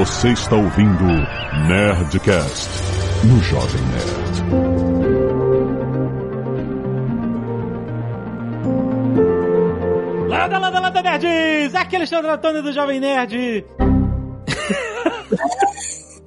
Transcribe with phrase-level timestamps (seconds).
[0.00, 1.04] Você está ouvindo
[1.68, 2.70] Nerdcast
[3.22, 4.40] no Jovem Nerd.
[10.26, 11.74] Landa, landa, landa, nerds!
[11.74, 13.66] Aqui é Alexandre Antônio do Jovem Nerd.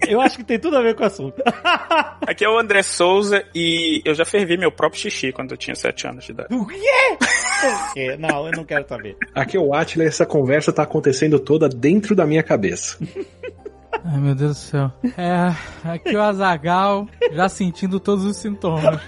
[0.07, 1.41] Eu acho que tem tudo a ver com o assunto.
[2.27, 5.75] Aqui é o André Souza e eu já fervi meu próprio xixi quando eu tinha
[5.75, 6.53] 7 anos de idade.
[6.53, 8.17] O quê?
[8.19, 9.17] Não, eu não quero saber.
[9.33, 12.97] Aqui é o Atila e essa conversa tá acontecendo toda dentro da minha cabeça.
[14.06, 14.92] Ai, meu Deus do céu.
[15.18, 15.54] É,
[15.88, 19.00] aqui o Azagal já sentindo todos os sintomas.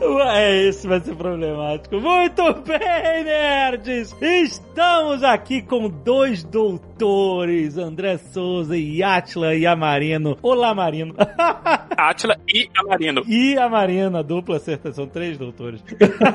[0.00, 2.00] Ué, esse vai ser problemático.
[2.00, 4.14] Muito bem, nerds!
[4.20, 10.38] Estamos aqui com dois doutores, André Souza e Atila Yamarino.
[10.42, 11.14] Olá, Marino.
[11.96, 13.22] Átila e Amarino.
[13.26, 15.82] E a Marina, dupla certa, são três doutores.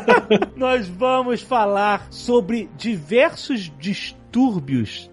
[0.55, 4.19] Nós vamos falar sobre diversos distúrbios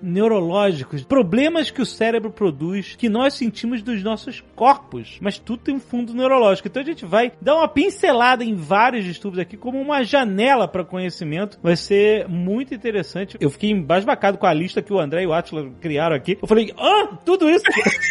[0.02, 5.18] neurológicos, problemas que o cérebro produz, que nós sentimos dos nossos corpos.
[5.20, 6.68] Mas tudo tem um fundo neurológico.
[6.68, 10.84] Então a gente vai dar uma pincelada em vários distúrbios aqui, como uma janela para
[10.84, 11.58] conhecimento.
[11.62, 13.36] Vai ser muito interessante.
[13.40, 16.38] Eu fiquei embasbacado com a lista que o André e o Atila criaram aqui.
[16.40, 17.64] Eu falei, ah, tudo isso?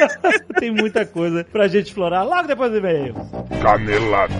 [0.59, 3.13] tem muita coisa pra gente explorar logo depois do e-mail.
[3.61, 4.35] Canelada.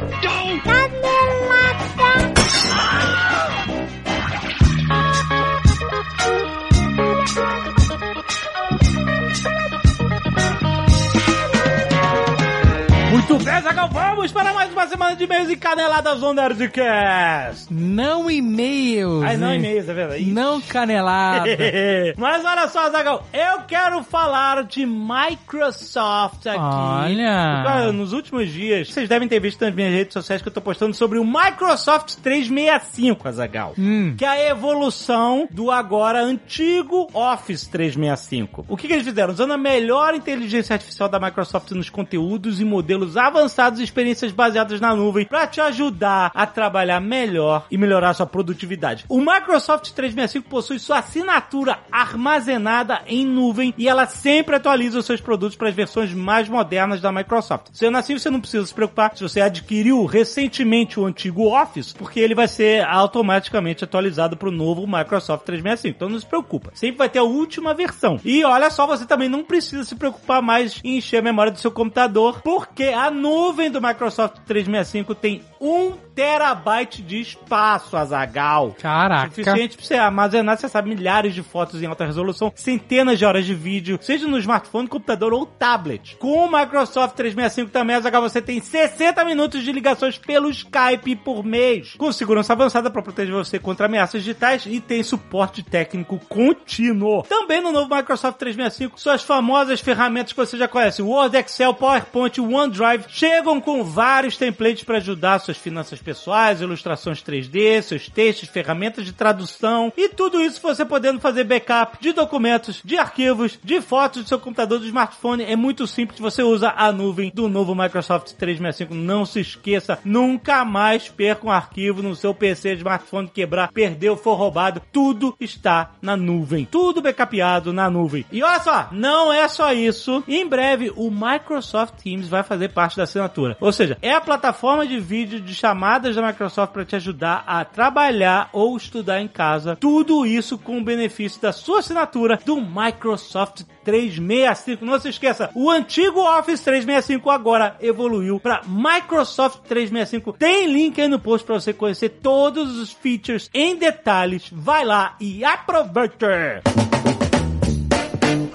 [13.16, 17.74] Muito bem, Zagal, vamos para mais uma semana de e-mails e caneladas on Nerdcast.
[17.74, 19.24] Não e-mails.
[19.24, 20.26] Ai, não e-mails, é verdade.
[20.26, 21.46] Não canelada.
[22.18, 26.60] Mas olha só, Zagal, eu quero falar de Microsoft aqui.
[26.60, 27.64] Olha.
[27.64, 30.60] Cara, nos últimos dias, vocês devem ter visto nas minhas redes sociais que eu tô
[30.60, 33.76] postando sobre o Microsoft 365, Zagal.
[33.80, 34.14] Hum.
[34.18, 38.66] Que é a evolução do agora antigo Office 365.
[38.68, 39.32] O que, que eles fizeram?
[39.32, 44.82] Usando a melhor inteligência artificial da Microsoft nos conteúdos e modelos avançados e experiências baseadas
[44.82, 49.06] na nuvem para te ajudar a trabalhar melhor e melhorar sua produtividade.
[49.08, 55.22] O Microsoft 365 possui sua assinatura armazenada em nuvem e ela sempre atualiza os seus
[55.22, 57.68] produtos para as versões mais modernas da Microsoft.
[57.74, 62.20] Sendo assim, você não precisa se preocupar se você adquiriu recentemente o antigo Office, porque
[62.20, 65.96] ele vai ser automaticamente atualizado para o novo Microsoft 365.
[65.96, 66.72] Então não se preocupa.
[66.74, 68.20] Sempre vai ter a última versão.
[68.24, 71.60] E olha só, você também não precisa se preocupar mais em encher a memória do
[71.60, 78.76] seu computador, porque a nuvem do Microsoft 365 tem um terabyte de espaço, Azagal.
[78.82, 79.30] Caraca.
[79.30, 83.46] Suficiente pra você armazenar, você sabe, milhares de fotos em alta resolução, centenas de horas
[83.46, 86.16] de vídeo, seja no smartphone, computador ou tablet.
[86.18, 91.44] Com o Microsoft 365 também, Azagal, você tem 60 minutos de ligações pelo Skype por
[91.44, 97.24] mês, com segurança avançada para proteger você contra ameaças digitais e tem suporte técnico contínuo.
[97.24, 102.40] Também no novo Microsoft 365, suas famosas ferramentas que você já conhece, Word, Excel, PowerPoint,
[102.40, 109.06] OneDrive, chegam com vários templates para ajudar suas finanças pessoais, ilustrações 3D, seus textos, ferramentas
[109.06, 114.24] de tradução e tudo isso você podendo fazer backup de documentos, de arquivos, de fotos
[114.24, 115.44] do seu computador, do smartphone.
[115.44, 118.94] É muito simples, você usa a nuvem do novo Microsoft 365.
[118.94, 124.36] Não se esqueça, nunca mais perca um arquivo no seu PC, smartphone quebrar, perdeu, for
[124.36, 124.82] roubado.
[124.92, 126.66] Tudo está na nuvem.
[126.66, 128.26] Tudo backupeado na nuvem.
[128.32, 130.24] E olha só, não é só isso.
[130.28, 133.58] Em breve, o Microsoft Teams vai fazer parte da assinatura.
[133.60, 137.64] Ou seja, é a plataforma de vídeo de chamadas da Microsoft para te ajudar a
[137.64, 139.76] trabalhar ou estudar em casa.
[139.76, 144.84] Tudo isso com o benefício da sua assinatura do Microsoft 365.
[144.84, 150.34] Não se esqueça, o antigo Office 365 agora evoluiu para Microsoft 365.
[150.34, 154.50] Tem link aí no post para você conhecer todos os features em detalhes.
[154.52, 156.64] Vai lá e aproveita!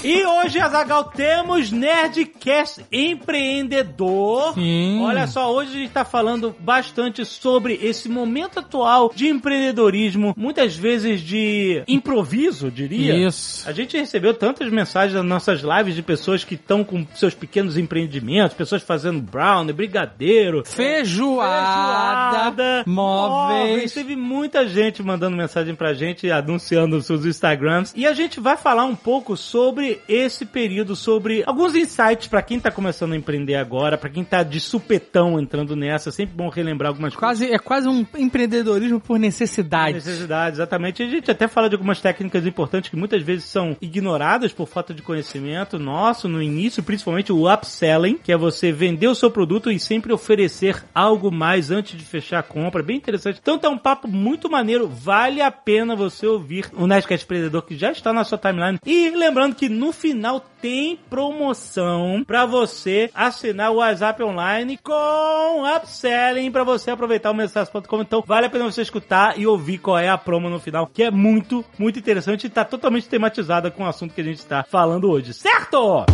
[0.03, 4.55] E hoje, Azagal, temos Nerdcast Empreendedor.
[4.55, 5.03] Sim.
[5.03, 10.75] Olha só, hoje a gente tá falando bastante sobre esse momento atual de empreendedorismo, muitas
[10.75, 13.15] vezes de improviso, diria.
[13.15, 13.69] Isso.
[13.69, 17.77] A gente recebeu tantas mensagens nas nossas lives de pessoas que estão com seus pequenos
[17.77, 23.93] empreendimentos, pessoas fazendo brownie, brigadeiro, Feijoada, feijoada, móveis.
[23.93, 27.93] Teve muita gente mandando mensagem pra gente, anunciando seus Instagrams.
[27.95, 32.43] E a gente vai falar um pouco sobre sobre esse período, sobre alguns insights pra
[32.43, 36.11] quem tá começando a empreender agora, pra quem tá de supetão entrando nessa.
[36.11, 37.39] É sempre bom relembrar algumas coisas.
[37.39, 39.95] Quase, é quase um empreendedorismo por necessidade.
[39.95, 41.03] Necessidade, exatamente.
[41.03, 44.93] A gente até fala de algumas técnicas importantes que muitas vezes são ignoradas por falta
[44.93, 49.71] de conhecimento nosso no início, principalmente o upselling, que é você vender o seu produto
[49.71, 52.83] e sempre oferecer algo mais antes de fechar a compra.
[52.83, 53.39] Bem interessante.
[53.41, 54.89] Então tá um papo muito maneiro.
[54.89, 58.79] Vale a pena você ouvir o Nerdcast Empreendedor que já está na sua timeline.
[58.85, 66.51] E lembrando que no final tem promoção para você assinar o WhatsApp Online com upselling
[66.53, 68.03] para você aproveitar o mensagem.com.
[68.03, 71.03] Então vale a pena você escutar e ouvir qual é a promo no final, que
[71.03, 74.63] é muito, muito interessante e tá totalmente tematizada com o assunto que a gente está
[74.63, 76.05] falando hoje, certo?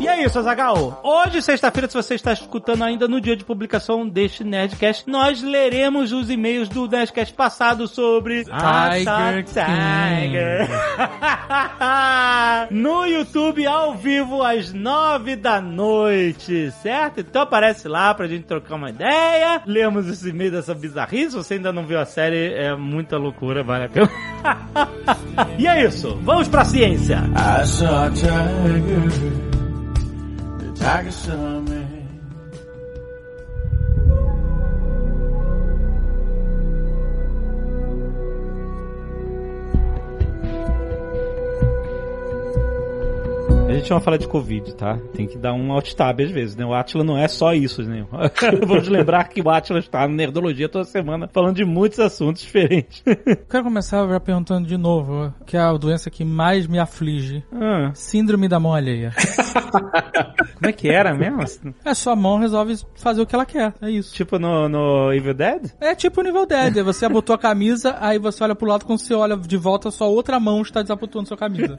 [0.00, 0.98] E é isso, Azagal.
[1.04, 6.10] Hoje, sexta-feira, se você está escutando ainda no dia de publicação deste Nerdcast, nós leremos
[6.10, 10.68] os e-mails do Nerdcast passado sobre Tiger Tiger.
[12.72, 17.20] no YouTube, ao vivo, às nove da noite, certo?
[17.20, 19.60] Então aparece lá pra gente trocar uma ideia.
[19.66, 21.32] Lemos esse e-mail dessa bizarrice.
[21.32, 24.10] Se você ainda não viu a série, é muita loucura, vale a pena.
[25.60, 26.18] e é isso.
[26.22, 27.18] Vamos pra ciência.
[27.36, 29.59] I saw a tiger,
[30.80, 31.60] tiger saw
[43.70, 44.98] A gente vai falar de Covid, tá?
[45.14, 46.66] Tem que dar um alt tab às vezes, né?
[46.66, 48.04] O Atila não é só isso, né?
[48.66, 53.00] Vamos lembrar que o Atila está na Nerdologia toda semana falando de muitos assuntos diferentes.
[53.48, 57.44] Quero começar já perguntando de novo, que é a doença que mais me aflige.
[57.52, 59.12] Ah, Síndrome da mão alheia.
[59.70, 61.72] como é que era mesmo?
[61.84, 64.12] É, sua mão resolve fazer o que ela quer, é isso.
[64.12, 65.70] Tipo no, no Evil Dead?
[65.80, 68.84] É tipo o nível 10, aí você abotou a camisa, aí você olha pro lado,
[68.84, 71.76] quando você olha de volta, sua outra mão está desabotoando sua camisa.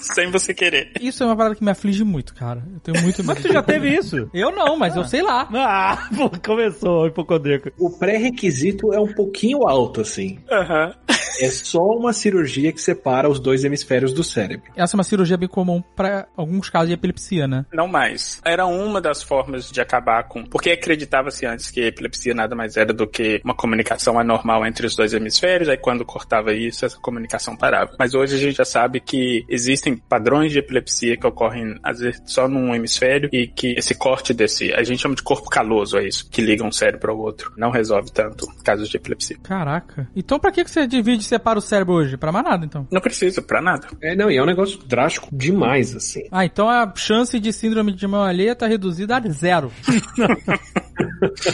[0.00, 0.92] Sem você querer.
[0.98, 2.62] Isso é uma parada que me aflige muito, cara.
[2.72, 3.26] Eu tenho muito medo.
[3.26, 4.28] Mas tu já teve isso?
[4.32, 5.48] Eu não, mas eu sei lá.
[5.52, 7.70] Ah, pô, começou o hipocondríaco.
[7.78, 10.38] O pré-requisito é um pouquinho alto, assim.
[10.50, 10.94] Aham.
[11.40, 14.70] É só uma cirurgia que separa os dois hemisférios do cérebro.
[14.74, 17.66] Essa é uma cirurgia bem comum para alguns casos de epilepsia, né?
[17.72, 18.40] Não mais.
[18.44, 20.44] Era uma das formas de acabar com.
[20.44, 24.86] Porque acreditava-se antes que a epilepsia nada mais era do que uma comunicação anormal entre
[24.86, 27.94] os dois hemisférios, aí quando cortava isso, essa comunicação parava.
[27.98, 32.22] Mas hoje a gente já sabe que existem padrões de epilepsia que ocorrem, às vezes,
[32.26, 34.72] só num hemisfério e que esse corte desse.
[34.72, 37.52] A gente chama de corpo caloso, é isso, que liga um cérebro ao outro.
[37.56, 39.36] Não resolve tanto casos de epilepsia.
[39.42, 40.08] Caraca.
[40.14, 42.16] Então pra que que você divide e separa o cérebro hoje?
[42.16, 42.86] Pra mais nada, então.
[42.90, 43.88] Não precisa, pra nada.
[44.00, 46.24] É, não, e é um negócio drástico demais, assim.
[46.30, 49.70] Ah, então a chance de síndrome de mão alheia tá reduzida a zero.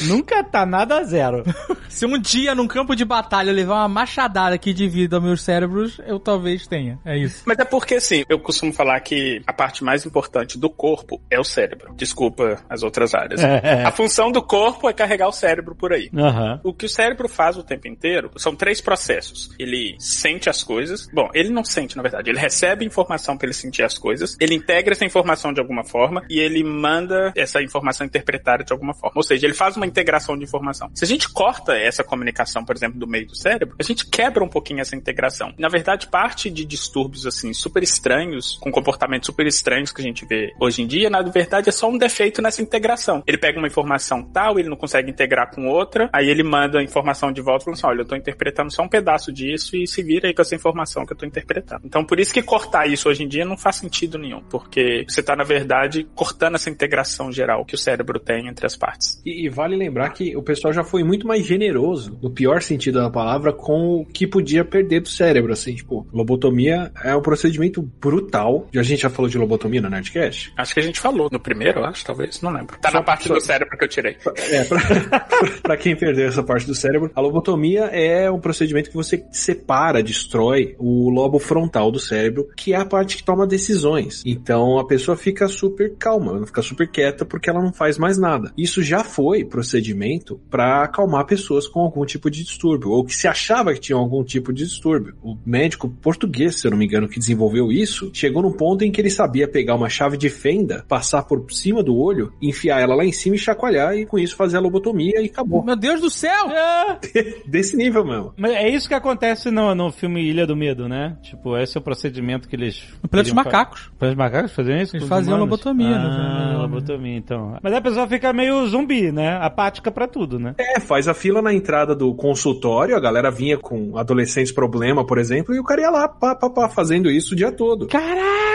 [0.07, 1.45] Nunca tá nada a zero.
[1.89, 6.01] Se um dia num campo de batalha eu levar uma machadada que divida meus cérebros,
[6.07, 6.99] eu talvez tenha.
[7.05, 7.43] É isso.
[7.47, 11.39] Mas é porque, assim, eu costumo falar que a parte mais importante do corpo é
[11.39, 11.95] o cérebro.
[11.97, 13.43] Desculpa as outras áreas.
[13.43, 13.85] É.
[13.85, 16.11] A função do corpo é carregar o cérebro por aí.
[16.17, 16.61] Aham.
[16.65, 19.51] O que o cérebro faz o tempo inteiro são três processos.
[19.59, 21.09] Ele sente as coisas.
[21.13, 22.31] Bom, ele não sente, na verdade.
[22.31, 24.37] Ele recebe informação para ele sentir as coisas.
[24.41, 28.95] Ele integra essa informação de alguma forma e ele manda essa informação interpretada de alguma
[28.95, 29.15] forma.
[29.17, 30.91] Ou seja, ele faz uma integração de informação.
[30.95, 34.43] Se a gente corta essa comunicação, por exemplo, do meio do cérebro, a gente quebra
[34.43, 35.53] um pouquinho essa integração.
[35.59, 40.27] Na verdade, parte de distúrbios assim super estranhos, com comportamentos super estranhos que a gente
[40.27, 43.23] vê hoje em dia, na verdade é só um defeito nessa integração.
[43.27, 46.83] Ele pega uma informação tal, ele não consegue integrar com outra, aí ele manda a
[46.83, 50.03] informação de volta falando assim: olha, eu tô interpretando só um pedaço disso e se
[50.03, 51.83] vira aí com essa informação que eu tô interpretando.
[51.85, 55.23] Então, por isso que cortar isso hoje em dia não faz sentido nenhum, porque você
[55.23, 59.21] tá, na verdade, cortando essa integração geral que o cérebro tem entre as partes.
[59.25, 63.01] E, e vale lembrar que o pessoal já foi muito mais generoso, no pior sentido
[63.01, 67.83] da palavra, com o que podia perder do cérebro, assim, tipo, lobotomia é um procedimento
[68.01, 68.69] brutal.
[68.77, 70.53] A gente já falou de lobotomia no Nerdcast?
[70.57, 72.77] Acho que a gente falou no primeiro, acho, talvez, não lembro.
[72.81, 74.17] Tá Só- na parte só- do cérebro que eu tirei.
[74.51, 74.81] É, pra,
[75.63, 80.03] pra quem perdeu essa parte do cérebro, a lobotomia é um procedimento que você separa,
[80.03, 84.23] destrói o lobo frontal do cérebro, que é a parte que toma decisões.
[84.27, 88.19] Então a pessoa fica super calma, ela fica super quieta porque ela não faz mais
[88.19, 88.53] nada.
[88.57, 93.29] Isso já foi procedimento para acalmar pessoas com algum tipo de distúrbio, ou que se
[93.29, 95.15] achava que tinham algum tipo de distúrbio.
[95.23, 98.91] O médico português, se eu não me engano, que desenvolveu isso, chegou num ponto em
[98.91, 102.95] que ele sabia pegar uma chave de fenda, passar por cima do olho, enfiar ela
[102.95, 105.63] lá em cima e chacoalhar, e com isso fazer a lobotomia e acabou.
[105.65, 106.49] Meu Deus do céu!
[107.47, 108.33] Desse nível mesmo.
[108.37, 111.17] Mas é isso que acontece no, no filme Ilha do Medo, né?
[111.23, 112.83] Tipo, esse é o procedimento que eles.
[113.03, 113.91] No Planeta dos Macacos.
[113.99, 114.97] Planeta dos Macacos faziam isso?
[114.97, 115.51] Eles faziam humanos?
[115.51, 116.59] lobotomia, Ah, né?
[116.59, 117.59] lobotomia, então.
[117.63, 119.39] Mas a pessoa fica meio zumbi, né?
[119.41, 120.55] Apática pra tudo, né?
[120.59, 125.19] É, faz a fila na entrada do consultório, a galera vinha com adolescentes problema, por
[125.19, 127.87] exemplo, e o cara ia lá, pá, pá, pá, fazendo isso o dia todo.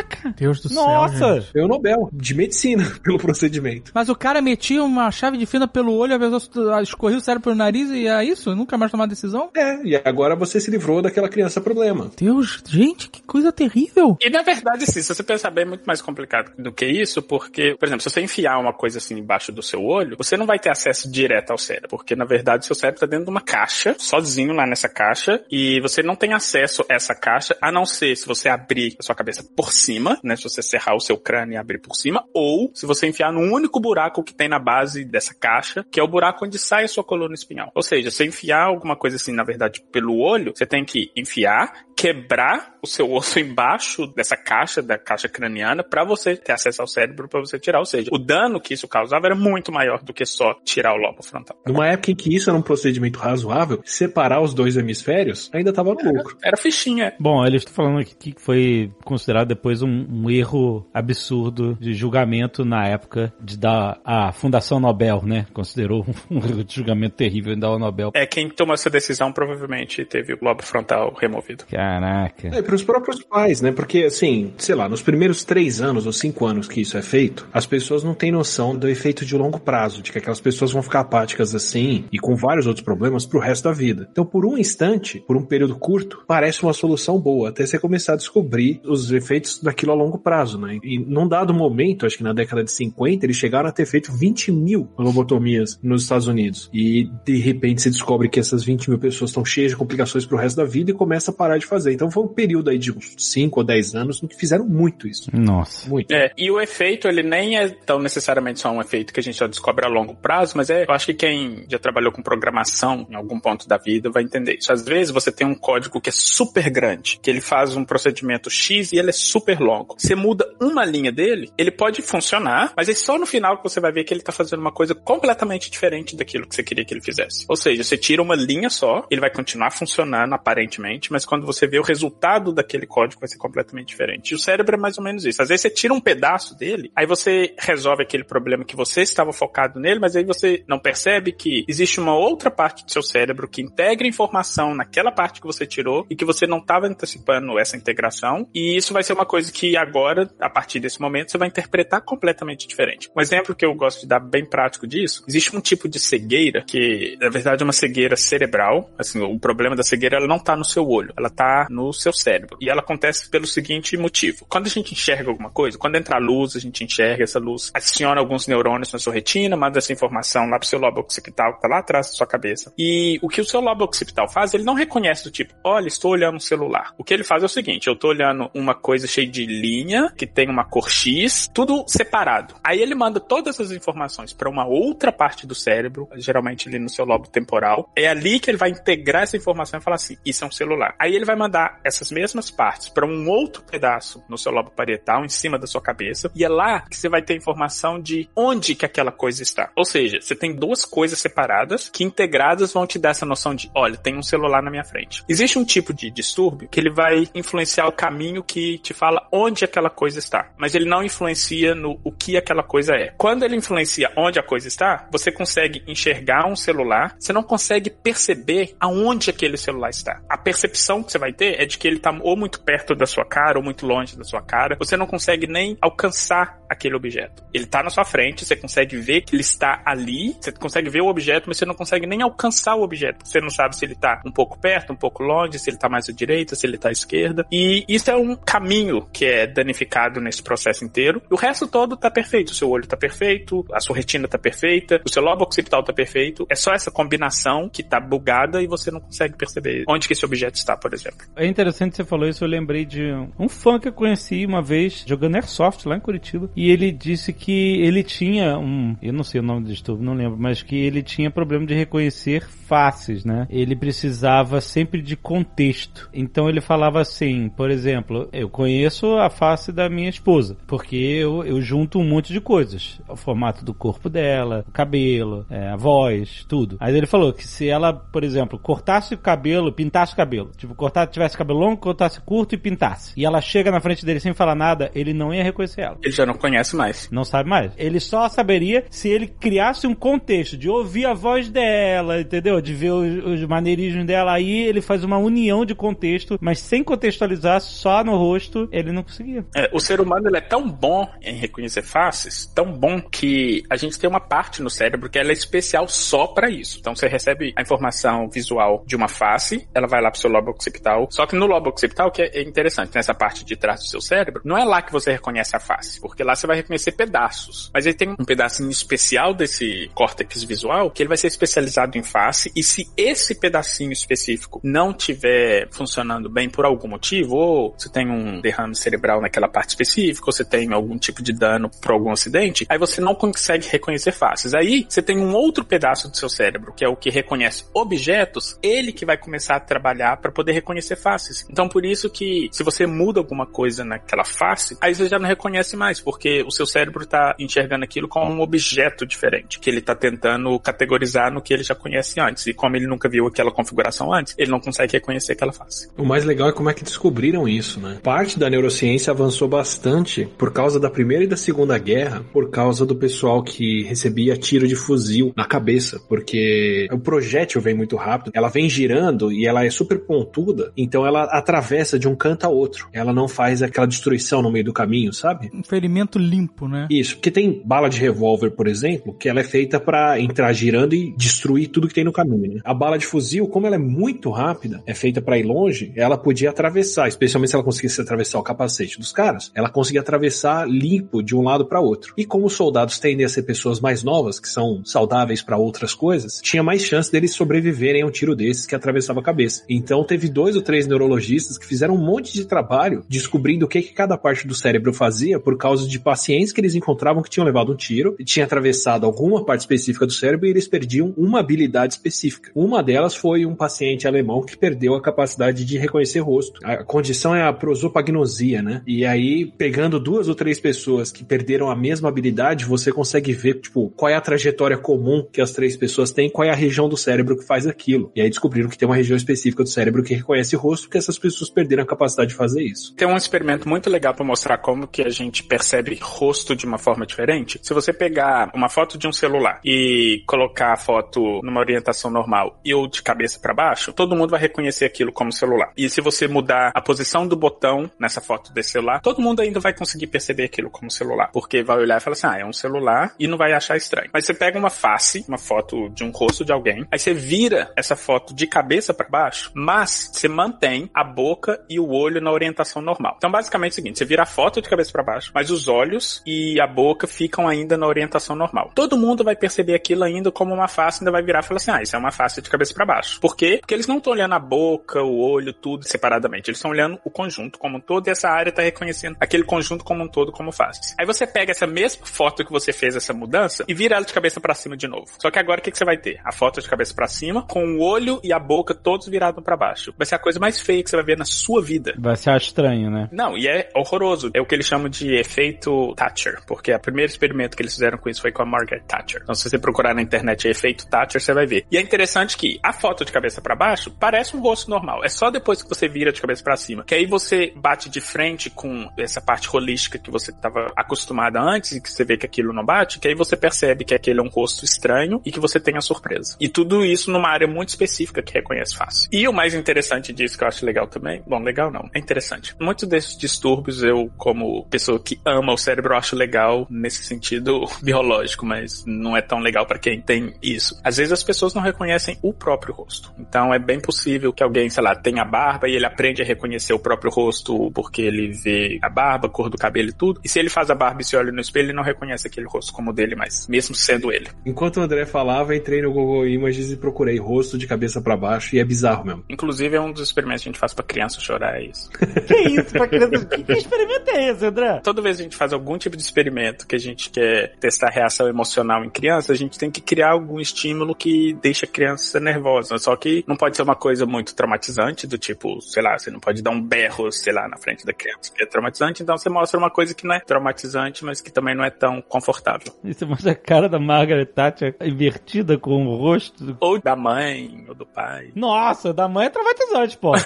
[0.08, 0.34] Caraca!
[0.38, 0.84] Deus do céu.
[0.84, 1.42] Nossa!
[1.42, 1.52] gente.
[1.52, 3.92] Foi o Nobel de medicina pelo procedimento.
[3.94, 7.44] Mas o cara metia uma chave de fenda pelo olho, a pessoa escorria o cérebro
[7.44, 8.56] pelo nariz e é isso?
[8.56, 9.50] Nunca mais tomar decisão?
[9.56, 12.12] É, e agora você se livrou daquela criança problema.
[12.18, 14.18] Deus, gente, que coisa terrível.
[14.22, 17.22] E na verdade, sim, se você pensar bem, é muito mais complicado do que isso,
[17.22, 20.46] porque, por exemplo, se você enfiar uma coisa assim embaixo do seu olho, você não
[20.46, 23.42] vai ter acesso direto ao cérebro, porque na verdade seu cérebro está dentro de uma
[23.42, 27.86] caixa, sozinho lá nessa caixa, e você não tem acesso a essa caixa, a não
[27.86, 31.18] ser se você abrir a sua cabeça por cima, né, se você serrar o seu
[31.18, 34.60] crânio e abrir por cima, ou se você enfiar no único buraco que tem na
[34.60, 37.72] base dessa caixa, que é o buraco onde sai a sua coluna espinhal.
[37.76, 41.86] Ou seja, se enfiar alguma coisa assim, na verdade, pelo olho, você tem que enfiar,
[41.96, 46.88] quebrar o seu osso embaixo dessa caixa, da caixa craniana, para você ter acesso ao
[46.88, 47.80] cérebro, para você tirar.
[47.80, 50.98] Ou seja, o dano que isso causava era muito maior do que só tirar o
[50.98, 51.58] lobo frontal.
[51.66, 55.94] Numa época em que isso era um procedimento razoável, separar os dois hemisférios ainda tava
[55.94, 56.38] no lucro.
[56.44, 57.14] Era fichinha.
[57.20, 62.64] Bom, eles estão falando aqui que foi considerado depois um, um erro absurdo de julgamento
[62.66, 65.46] na época de dar a Fundação Nobel, né?
[65.54, 68.12] Considerou um erro de julgamento terrível em dar o Nobel.
[68.14, 71.66] É, quem tomou essa decisão provavelmente teve o lobo frontal removido.
[71.66, 72.48] Caraca.
[72.48, 73.72] É, para os próprios pais, né?
[73.72, 77.48] Porque, assim, sei lá, nos primeiros três anos ou cinco anos que isso é feito,
[77.54, 80.82] as pessoas não têm noção do efeito de longo prazo, de que aquelas pessoas vão
[80.82, 84.08] ficar apáticas assim e com vários outros problemas pro resto da vida.
[84.12, 88.14] Então, por um instante, por um período curto, parece uma solução boa, até você começar
[88.14, 90.80] a descobrir os efeitos daquilo a longo prazo, né?
[90.84, 94.12] E num dado momento, acho que na década de 50, eles chegaram a ter feito
[94.12, 96.70] 20 mil lobotomias nos Estados Unidos.
[96.74, 100.38] E, de repente, se descobre que essas 20 mil pessoas estão cheias de complicações pro
[100.38, 101.94] resto da vida e começa a parar de fazer.
[101.94, 105.08] Então, foi um período aí de uns 5 ou 10 anos no que fizeram muito
[105.08, 105.30] isso.
[105.34, 105.90] Nossa.
[105.90, 106.12] Muito.
[106.12, 109.38] É, e o efeito, ele nem é tão necessariamente só um efeito que a gente
[109.38, 113.08] só descobre a longo prazo, mas é, eu acho que quem já trabalhou com programação
[113.10, 114.72] em algum ponto da vida vai entender isso.
[114.72, 118.50] Às vezes você tem um código que é super grande, que ele faz um procedimento
[118.50, 119.96] X e ele é super longo.
[119.98, 123.80] Você muda uma linha dele, ele pode funcionar, mas é só no final que você
[123.80, 126.94] vai ver que ele tá fazendo uma coisa completamente diferente daquilo que você queria que
[126.94, 127.46] ele fizesse.
[127.48, 131.68] Ou seja, você tira uma linha só, ele vai continuar funcionando aparentemente, mas quando você
[131.68, 134.32] vê o resultado daquele código vai ser completamente diferente.
[134.32, 135.42] E o cérebro é mais ou menos isso.
[135.42, 139.32] Às vezes você tira um pedaço dele, aí você resolve aquele problema que você estava
[139.34, 143.48] focado nele, mas aí você não percebe que existe uma outra parte do seu cérebro
[143.48, 147.78] que integra informação naquela parte que você tirou e que você não estava antecipando essa
[147.78, 148.48] integração.
[148.54, 152.02] E isso vai ser uma coisa que agora, a partir desse momento, você vai interpretar
[152.02, 153.10] completamente diferente.
[153.16, 156.64] Um exemplo que eu gosto de dar bem prático disso, existe um tipo de cegueira
[156.66, 158.90] que, na verdade, é uma cegueira cerebral.
[158.98, 162.14] Assim, o problema da cegueira ela não está no seu olho, ela está no seu
[162.14, 162.58] cérebro.
[162.62, 164.46] E ela acontece pelo seguinte motivo.
[164.50, 167.72] Quando a gente enxerga alguma coisa, quando entra a luz, a gente enxerga essa luz,
[167.74, 171.62] adiciona alguns neurônios na sua retina, manda essa informação lá pro seu lobo occipital, que
[171.62, 172.74] tá lá atrás da sua cabeça.
[172.78, 176.12] E o que o seu lobo occipital faz, ele não reconhece do tipo, olha, estou
[176.12, 176.94] olhando um celular.
[176.98, 180.12] O que ele faz é o seguinte, eu tô olhando uma coisa cheia de linha,
[180.16, 182.56] que tem uma cor X, tudo separado.
[182.64, 186.90] Aí ele manda todas as informações para uma outra parte do cérebro, geralmente ali no
[186.90, 187.90] seu lobo temporal.
[187.96, 190.96] É ali que ele vai integrar essa informação e falar assim, isso é um celular.
[191.00, 195.26] Aí ele vai mandar essas mesmas partes para um outro pedaço no seu lobo parietal,
[195.26, 198.76] em cima da sua cabeça, e é lá que você vai ter informação de onde
[198.76, 199.72] que aquela coisa está.
[199.76, 203.70] Ou seja, você tem duas coisas separadas que integradas vão te dar essa noção de,
[203.76, 205.24] olha, tem um celular na minha frente.
[205.28, 209.66] Existe um tipo de distúrbio que ele vai influenciar o caminho que te fala onde
[209.66, 213.14] aquela coisa está, mas ele não influencia no o que aquela coisa é.
[213.18, 217.90] Quando ele influencia onde a coisa está, você consegue enxergar um celular, você não consegue
[217.90, 220.22] perceber aonde aquele celular está.
[220.30, 223.06] A percepção que você vai ter é de que ele está ou muito perto da
[223.06, 224.76] sua cara ou muito longe da sua cara.
[224.80, 227.44] Você não consegue nem alcançar aquele objeto.
[227.54, 231.02] Ele está na sua frente, você consegue ver que ele está ali, você consegue ver
[231.02, 233.26] o objeto, mas você não consegue nem alcançar o objeto.
[233.26, 235.90] Você não sabe se ele está um pouco perto, um pouco longe, se ele está
[235.90, 237.46] mais à direita, se ele está à esquerda.
[237.52, 241.24] E isso é um caminho que é danificado nesse processo inteiro.
[241.32, 242.50] E o resto todo está perfeito.
[242.50, 245.92] O seu olho está perfeito, a sua retina está perfeita, o seu lobo occipital está
[245.92, 246.46] perfeito.
[246.48, 250.24] É só essa combinação que está bugada e você não consegue perceber onde que esse
[250.24, 251.26] objeto está, por exemplo.
[251.36, 255.04] É interessante você falou isso, eu lembrei de um fã que eu conheci uma vez
[255.08, 256.52] jogando Airsoft lá em Curitiba.
[256.56, 258.96] E ele disse que ele tinha um.
[259.02, 261.74] Eu não sei o nome do distúrbio, não lembro, mas que ele tinha problema de
[261.74, 263.48] reconhecer faces, né?
[263.50, 266.08] Ele precisava sempre de contexto.
[266.14, 271.44] Então ele falava assim, por exemplo, eu conheço a face da minha esposa, porque eu,
[271.44, 273.00] eu junto um monte de coisas.
[273.08, 276.78] O formato do corpo dela, o cabelo, é, a voz, tudo.
[276.80, 280.76] Aí ele falou que se ela, por exemplo, cortasse o cabelo, pintasse o cabelo, tipo,
[280.76, 283.14] cortasse tivesse cabelo longo, cortasse curto e pintasse.
[283.16, 285.98] E ela chega na frente dele sem falar nada, ele não ia reconhecer ela.
[286.02, 287.10] Ele já não conhece mais.
[287.12, 287.72] Não sabe mais.
[287.78, 292.62] Ele só saberia se ele criasse um contexto de ouvir a voz dela, entendeu?
[292.62, 294.34] De ver os, os maneirismos dela.
[294.34, 299.04] Aí ele faz uma união de contexto, mas sem contextualizar só no rosto, ele não
[299.04, 299.46] conseguia.
[299.56, 303.76] É, o ser humano ele é tão bom em reconhecer faces, tão bom que a
[303.76, 306.80] gente tem uma parte no cérebro que ela é especial só pra isso.
[306.80, 310.52] Então você recebe a informação visual de uma face, ela vai lá pro seu lobo
[310.52, 311.08] occipital.
[311.12, 314.42] Só que no lobo occipital, que é interessante, nessa parte de trás do seu cérebro,
[314.44, 317.70] não é lá que você reconhece a face, porque lá você vai reconhecer pedaços.
[317.74, 322.04] Mas ele tem um pedacinho especial desse córtex visual que ele vai ser especializado em
[322.04, 327.90] face e se esse pedacinho específico não tiver funcionando bem por algum motivo, ou você
[327.90, 331.92] tem um derrame cerebral naquela parte específica, ou você tem algum tipo de dano por
[331.92, 334.54] algum acidente, aí você não consegue reconhecer faces.
[334.54, 338.58] Aí você tem um outro pedaço do seu cérebro, que é o que reconhece objetos,
[338.62, 341.46] ele que vai começar a trabalhar para poder reconhecer faces.
[341.50, 345.28] Então por isso que se você muda alguma coisa naquela face, aí você já não
[345.28, 349.80] reconhece mais, porque o seu cérebro está enxergando aquilo como um objeto diferente, que ele
[349.80, 352.48] está tentando categorizar no que ele já conhece antes.
[352.48, 355.90] E como ele nunca viu aquela configuração antes, ele não consegue reconhecer aquela face.
[355.98, 358.00] O mais legal é como é que descobriram isso, né?
[358.04, 362.86] Parte da neurociência avançou bastante por causa da Primeira e da Segunda Guerra, por causa
[362.86, 368.32] do pessoal que recebia tiro de fuzil na cabeça, porque o projétil vem muito rápido,
[368.36, 372.50] ela vem girando e ela é super pontuda, então ela atravessa de um canto a
[372.50, 372.90] outro.
[372.92, 375.50] Ela não faz aquela destruição no meio do caminho, sabe?
[375.54, 376.88] Um ferimento limpo, né?
[376.90, 380.94] Isso, porque tem bala de revólver, por exemplo, que ela é feita pra entrar girando
[380.94, 382.56] e destruir tudo que tem no caminho.
[382.56, 382.62] Né?
[382.66, 386.18] A bala de fuzil, como ela é muito rápida, é feita pra ir longe, ela
[386.18, 391.22] podia atravessar, especialmente se ela conseguisse atravessar o capacete dos caras, ela conseguia atravessar limpo
[391.22, 392.14] de um lado pra outro.
[392.18, 395.94] E como os soldados tendem a ser pessoas mais novas, que são saudáveis pra outras
[395.94, 399.64] coisas, tinha mais chance deles sobreviverem a um tiro desses que atravessava a cabeça.
[399.70, 403.82] Então teve dois ou três neurologistas que fizeram um monte de trabalho descobrindo o que,
[403.82, 407.46] que cada parte do cérebro fazia por causa de pacientes que eles encontravam que tinham
[407.46, 411.40] levado um tiro e tinha atravessado alguma parte específica do cérebro e eles perdiam uma
[411.40, 412.52] habilidade específica.
[412.56, 416.60] Uma delas foi um paciente alemão que perdeu a capacidade de reconhecer rosto.
[416.64, 418.82] A condição é a prosopagnosia, né?
[418.88, 423.56] E aí, pegando duas ou três pessoas que perderam a mesma habilidade, você consegue ver,
[423.56, 426.88] tipo, qual é a trajetória comum que as três pessoas têm, qual é a região
[426.88, 428.12] do cérebro que faz aquilo.
[428.16, 431.20] E aí descobriram que tem uma região específica do cérebro que reconhece rosto, porque essas
[431.20, 432.94] pessoas perderam a capacidade de fazer isso.
[432.96, 436.78] Tem um experimento muito legal para mostrar como que a gente percebe rosto de uma
[436.78, 437.60] forma diferente.
[437.62, 442.60] Se você pegar uma foto de um celular e colocar a foto numa orientação normal
[442.64, 445.72] e ou de cabeça para baixo, todo mundo vai reconhecer aquilo como celular.
[445.78, 449.60] E se você mudar a posição do botão nessa foto desse celular, todo mundo ainda
[449.60, 452.54] vai conseguir perceber aquilo como celular, porque vai olhar e falar assim: "Ah, é um
[452.54, 454.10] celular" e não vai achar estranho.
[454.14, 457.72] Mas você pega uma face, uma foto de um rosto de alguém, aí você vira
[457.76, 462.32] essa foto de cabeça para baixo, mas você mantém a boca e o olho na
[462.32, 463.16] orientação normal.
[463.18, 465.68] Então, basicamente é o seguinte: você vira a foto de cabeça para baixo, mas os
[465.68, 468.72] olhos e a boca ficam ainda na orientação normal.
[468.76, 471.72] Todo mundo vai perceber aquilo ainda como uma face, ainda vai virar e falar assim:
[471.72, 473.20] ah, isso é uma face de cabeça para baixo.
[473.20, 473.58] Por quê?
[473.60, 476.50] Porque eles não estão olhando a boca, o olho, tudo separadamente.
[476.50, 480.08] Eles estão olhando o conjunto como e essa área está reconhecendo aquele conjunto como um
[480.08, 480.96] todo como face.
[481.00, 484.14] Aí você pega essa mesma foto que você fez essa mudança e vira ela de
[484.14, 485.08] cabeça para cima de novo.
[485.20, 486.20] Só que agora o que, que você vai ter?
[486.24, 489.58] A foto de cabeça para cima, com o olho e a boca todos virados para
[489.58, 489.94] baixo.
[489.98, 491.94] Vai ser a coisa mais feia que você vai ver na sua vida.
[491.98, 493.10] Vai ser estranho, né?
[493.12, 494.32] Não, e é horroroso.
[494.34, 497.98] É o que eles chamam de efeito Thatcher, porque o primeiro experimento que eles fizeram
[497.98, 499.22] com isso foi com a Margaret Thatcher.
[499.24, 501.66] Então, se você procurar na internet efeito Thatcher, você vai ver.
[501.72, 505.04] E é interessante que a foto de cabeça para baixo parece um rosto normal.
[505.04, 508.02] É só depois que você vira de cabeça para cima, que aí você bate de
[508.02, 508.17] frente
[508.50, 512.54] com essa parte holística que você estava acostumada antes e que você vê que aquilo
[512.54, 515.60] não bate, que aí você percebe que aquele é um rosto estranho e que você
[515.60, 516.36] tem a surpresa.
[516.40, 519.10] E tudo isso numa área muito específica que reconhece fácil.
[519.12, 522.56] E o mais interessante disso que eu acho legal também, bom, legal não, é interessante.
[522.60, 528.46] Muitos desses distúrbios eu, como pessoa que ama o cérebro, acho legal nesse sentido biológico,
[528.46, 530.80] mas não é tão legal para quem tem isso.
[530.84, 533.14] Às vezes as pessoas não reconhecem o próprio rosto.
[533.20, 536.74] Então é bem possível que alguém, sei lá, tenha barba e ele aprende a reconhecer
[536.74, 540.22] o próprio rosto porque ele vê a barba, a cor do cabelo e tudo.
[540.24, 542.48] E se ele faz a barba e se olha no espelho, ele não reconhece aquele
[542.48, 544.28] rosto como dele mais, mesmo sendo ele.
[544.46, 548.56] Enquanto o André falava, entrei no Google Images e procurei rosto de cabeça para baixo
[548.56, 549.24] e é bizarro mesmo.
[549.30, 551.90] Inclusive é um dos experimentos que a gente faz pra criança chorar, é isso.
[552.28, 553.26] Que isso, pra criança?
[553.26, 554.82] Que, que experimento é esse, André?
[554.84, 557.88] Toda vez que a gente faz algum tipo de experimento que a gente quer testar
[557.88, 561.70] a reação emocional em criança, a gente tem que criar algum estímulo que deixa a
[561.70, 562.78] criança nervosa.
[562.78, 566.20] Só que não pode ser uma coisa muito traumatizante, do tipo, sei lá, você não
[566.20, 569.30] pode dar um berro, sei lá, na frente da criança, que é traumatizante, então você
[569.30, 572.74] mostra uma coisa que não é traumatizante, mas que também não é tão confortável.
[572.84, 576.56] E você mostra a cara da Margaret Thatcher invertida com o rosto.
[576.60, 578.32] Ou da mãe, ou do pai.
[578.36, 580.26] Nossa, da mãe é traumatizante, transporte.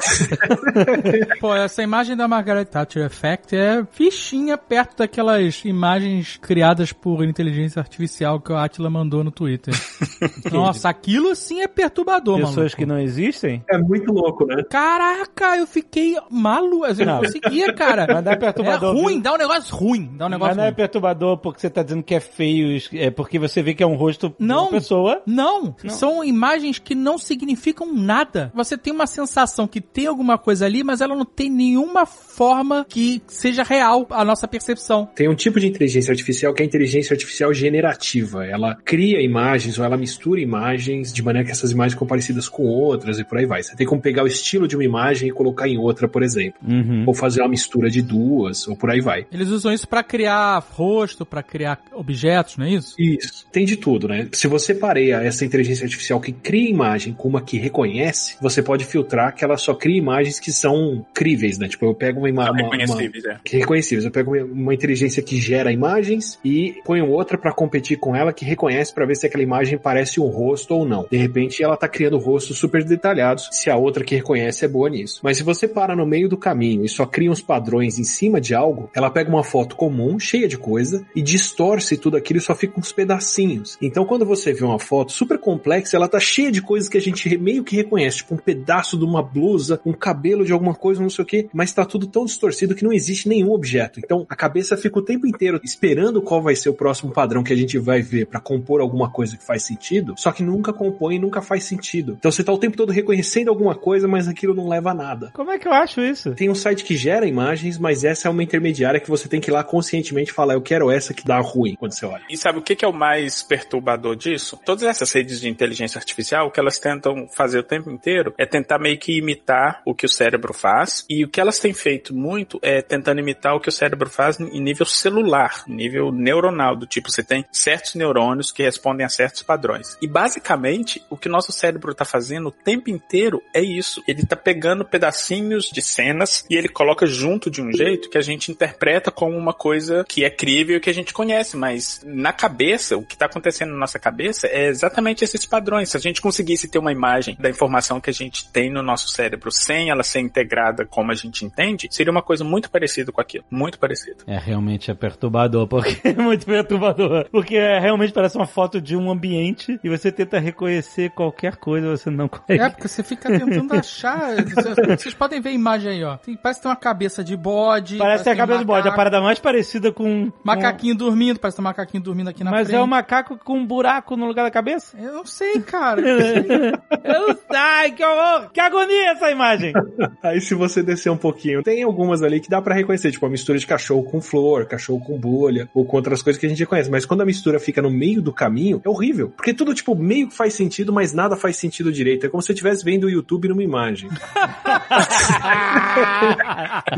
[1.39, 7.79] Pô, essa imagem da Margaret Thatcher Effect é fichinha perto daquelas imagens criadas por inteligência
[7.79, 9.73] artificial que o Atila mandou no Twitter.
[10.51, 12.47] Nossa, aquilo sim é perturbador, mano.
[12.47, 13.63] Pessoas que não existem.
[13.69, 14.63] É muito louco, né?
[14.69, 16.85] Caraca, eu fiquei maluco.
[16.85, 17.21] Eu não Não.
[17.51, 18.07] Conseguia, cara.
[18.07, 18.93] Mas não é É perturbador.
[18.95, 19.21] ruim, viu?
[19.21, 20.09] dá um negócio ruim.
[20.17, 20.75] Dá um Mas negócio não é ruim.
[20.75, 23.95] perturbador porque você tá dizendo que é feio, é porque você vê que é um
[23.95, 24.63] rosto de Não.
[24.63, 25.21] uma pessoa.
[25.25, 28.51] Não, são imagens que não significam nada.
[28.55, 32.85] Você tem uma sensação que tem alguma coisa ali, mas ela não tem nenhuma forma
[32.87, 35.07] que seja real a nossa percepção.
[35.15, 38.45] Tem um tipo de inteligência artificial que é a inteligência artificial generativa.
[38.45, 42.63] Ela cria imagens ou ela mistura imagens de maneira que essas imagens ficam parecidas com
[42.63, 43.61] outras e por aí vai.
[43.63, 46.59] Você tem como pegar o estilo de uma imagem e colocar em outra, por exemplo.
[46.67, 47.03] Uhum.
[47.07, 49.25] Ou fazer uma mistura de duas, ou por aí vai.
[49.31, 52.95] Eles usam isso pra criar rosto, pra criar objetos, não é isso?
[52.99, 53.45] Isso.
[53.51, 54.27] Tem de tudo, né?
[54.31, 58.85] Se você pareia essa inteligência artificial que cria imagem com uma que reconhece, você pode
[58.85, 61.67] filtrar que ela só cria imagens que são críveis, né?
[61.67, 62.63] Tipo, eu pego uma imagem.
[62.63, 63.37] Reconhecíveis, é.
[63.43, 64.05] que reconhecíveis.
[64.05, 68.45] Eu pego uma inteligência que gera imagens e ponho outra pra competir com ela que
[68.45, 71.05] reconhece pra ver se aquela imagem parece um rosto ou não.
[71.09, 74.89] De repente ela tá criando rostos super detalhados, se a outra que reconhece é boa
[74.89, 75.19] nisso.
[75.23, 78.39] Mas se você para no meio do caminho e só cria uns padrões em cima
[78.39, 82.41] de algo, ela pega uma foto comum, cheia de coisa, e distorce tudo aquilo e
[82.41, 83.77] só fica uns pedacinhos.
[83.81, 87.01] Então quando você vê uma foto super complexa, ela tá cheia de coisas que a
[87.01, 91.01] gente meio que reconhece, tipo um pedaço de uma blusa, um cabelo de alguma coisa,
[91.01, 93.99] não sei o que, mas tá tudo tão distorcido que não existe nenhum objeto.
[93.99, 97.53] Então a cabeça fica o tempo inteiro esperando qual vai ser o próximo padrão que
[97.53, 101.15] a gente vai ver pra compor alguma coisa que faz sentido, só que nunca compõe
[101.15, 102.15] e nunca faz sentido.
[102.17, 105.31] Então você tá o tempo todo reconhecendo alguma coisa, mas aquilo não leva a nada.
[105.33, 106.33] Como é que eu acho isso?
[106.33, 109.49] Tem um site que gera imagens, mas essa é uma intermediária que você tem que
[109.49, 112.23] ir lá conscientemente falar, eu quero essa que dá ruim quando você olha.
[112.29, 114.59] E sabe o que é o mais perturbador disso?
[114.65, 118.45] Todas essas redes de inteligência artificial, o que elas tentam fazer o tempo inteiro é
[118.45, 121.05] tentar meio que imitar o que o cérebro faz.
[121.09, 124.39] E o que elas têm feito muito é tentando imitar o que o cérebro faz
[124.39, 129.43] em nível celular, nível neuronal, do tipo, você tem certos neurônios que respondem a certos
[129.43, 129.97] padrões.
[130.01, 134.03] E basicamente, o que o nosso cérebro está fazendo o tempo inteiro é isso.
[134.07, 138.21] Ele está pegando pedacinhos de cenas e ele coloca junto de um jeito que a
[138.21, 142.31] gente interpreta como uma coisa que é crível e que a gente conhece, mas na
[142.33, 145.89] cabeça, o que está acontecendo na nossa cabeça é exatamente esses padrões.
[145.89, 149.09] Se a gente conseguisse ter uma imagem da informação que a gente tem no nosso
[149.09, 153.19] cérebro sem ela ser integrada como a gente entende, seria uma coisa muito parecida com
[153.21, 153.43] aquilo.
[153.49, 154.17] Muito parecida.
[154.27, 157.27] É, realmente é perturbador, porque é muito perturbador.
[157.31, 161.89] Porque é, realmente parece uma foto de um ambiente e você tenta reconhecer qualquer coisa,
[161.89, 162.61] você não consegue.
[162.61, 164.35] É, porque você fica tentando achar.
[164.43, 166.17] Vocês- Vocês podem ver a imagem aí, ó.
[166.17, 167.97] Tem- parece que tem uma cabeça de bode.
[167.97, 170.31] Parece a tem um cabeça do bode, a parada mais parecida com...
[170.43, 172.45] Macaquinho dormindo, parece um macaquinho dormindo aqui com...
[172.45, 172.79] na Mas frente.
[172.79, 174.97] é um macaco com um buraco no lugar da cabeça?
[174.97, 176.01] Eu não sei, cara.
[176.01, 176.71] eu não sei.
[177.03, 177.37] Eu não sei.
[177.53, 178.49] Ai, que horror!
[178.51, 179.73] Que agonia essa imagem!
[180.23, 183.29] Aí se você descer um pouquinho, tem algumas ali que dá pra reconhecer, tipo a
[183.29, 186.65] mistura de cachorro com flor, cachorro com bolha, ou com outras coisas que a gente
[186.65, 186.89] conhece.
[186.89, 189.31] Mas quando a mistura fica no meio do caminho, é horrível.
[189.35, 192.25] Porque tudo, tipo, meio que faz sentido, mas nada faz sentido direito.
[192.25, 194.09] É como se você estivesse vendo o YouTube numa imagem.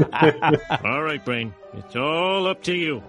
[0.83, 1.53] All right, Brain.
[1.73, 3.03] It's all up to you.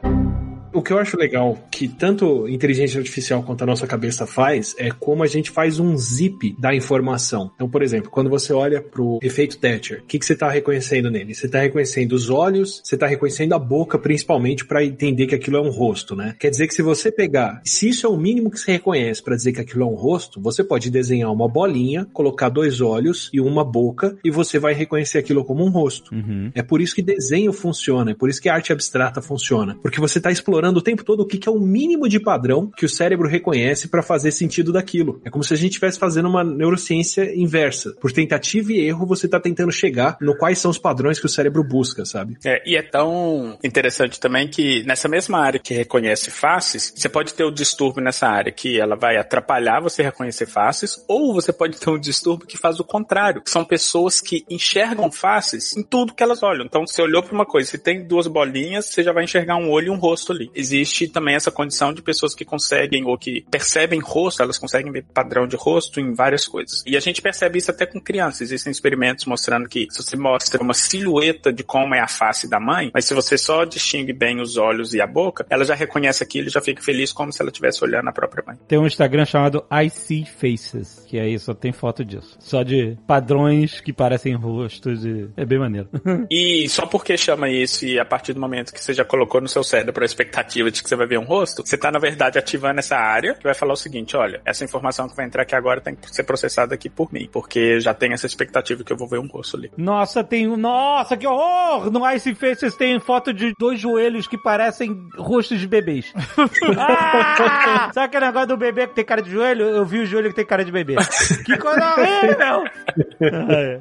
[0.75, 4.91] O que eu acho legal que tanto inteligência artificial quanto a nossa cabeça faz é
[4.91, 7.53] como a gente faz um zip da informação.
[7.55, 11.13] Então, por exemplo, quando você olha pro efeito Thatcher, o que, que você está reconhecendo
[11.13, 11.33] nele?
[11.33, 15.59] Você está reconhecendo os olhos, você está reconhecendo a boca, principalmente para entender que aquilo
[15.59, 16.35] é um rosto, né?
[16.41, 19.37] Quer dizer que se você pegar, se isso é o mínimo que você reconhece para
[19.37, 23.41] dizer que aquilo é um rosto, você pode desenhar uma bolinha, colocar dois olhos e
[23.41, 26.13] uma boca e você vai reconhecer aquilo como um rosto.
[26.53, 29.77] É por isso que desenho funciona, é por isso que a arte abstrata funciona.
[29.81, 32.71] Porque você está explorando o tempo todo o que que é o mínimo de padrão
[32.77, 35.21] que o cérebro reconhece para fazer sentido daquilo.
[35.25, 37.95] É como se a gente estivesse fazendo uma neurociência inversa.
[38.01, 41.29] Por tentativa e erro, você está tentando chegar no quais são os padrões que o
[41.29, 42.37] cérebro busca, sabe?
[42.45, 47.35] É, e é tão interessante também que nessa mesma área que reconhece faces, você pode
[47.35, 51.79] ter o distúrbio nessa área que ela vai atrapalhar você reconhecer faces, ou você pode
[51.79, 56.15] ter um distúrbio que faz o contrário, que são pessoas que enxergam faces em tudo
[56.15, 56.65] que elas olham.
[56.65, 59.71] Então, você olhou para uma coisa, se tem duas bolinhas, você já vai enxergar um
[59.71, 60.51] olho e um rosto ali.
[60.55, 65.05] Existe também essa condição de pessoas que conseguem ou que percebem rosto, elas conseguem ver
[65.13, 66.83] padrão de rosto em várias coisas.
[66.87, 68.43] E a gente percebe isso até com crianças.
[68.43, 72.61] Existem experimentos mostrando que se você mostra uma silhueta de como é a face da
[72.61, 76.23] mãe, mas se você só distingue bem os olhos e a boca, ela já reconhece
[76.23, 78.57] aquilo e já fica feliz como se ela estivesse olhando a própria mãe.
[78.69, 82.37] Tem um Instagram chamado I See Faces, que aí só tem foto disso.
[82.39, 85.89] Só de padrões que parecem rostos e é bem maneiro.
[86.31, 89.49] E só porque chama isso e a partir do momento que você já colocou no
[89.49, 91.99] seu cérebro a expectativa expectativa de que você vai ver um rosto, você tá, na
[91.99, 95.43] verdade, ativando essa área que vai falar o seguinte: olha, essa informação que vai entrar
[95.43, 98.93] aqui agora tem que ser processada aqui por mim, porque já tem essa expectativa que
[98.93, 99.71] eu vou ver um rosto ali.
[99.77, 100.57] Nossa, tem um.
[100.57, 101.91] Nossa, que horror!
[101.91, 106.13] No Ice Faces tem foto de dois joelhos que parecem rostos de bebês.
[106.79, 107.91] ah!
[107.93, 109.65] Sabe aquele negócio do bebê que tem cara de joelho?
[109.65, 110.97] Eu vi o joelho que tem cara de bebê.
[111.45, 112.65] que coisa horrível!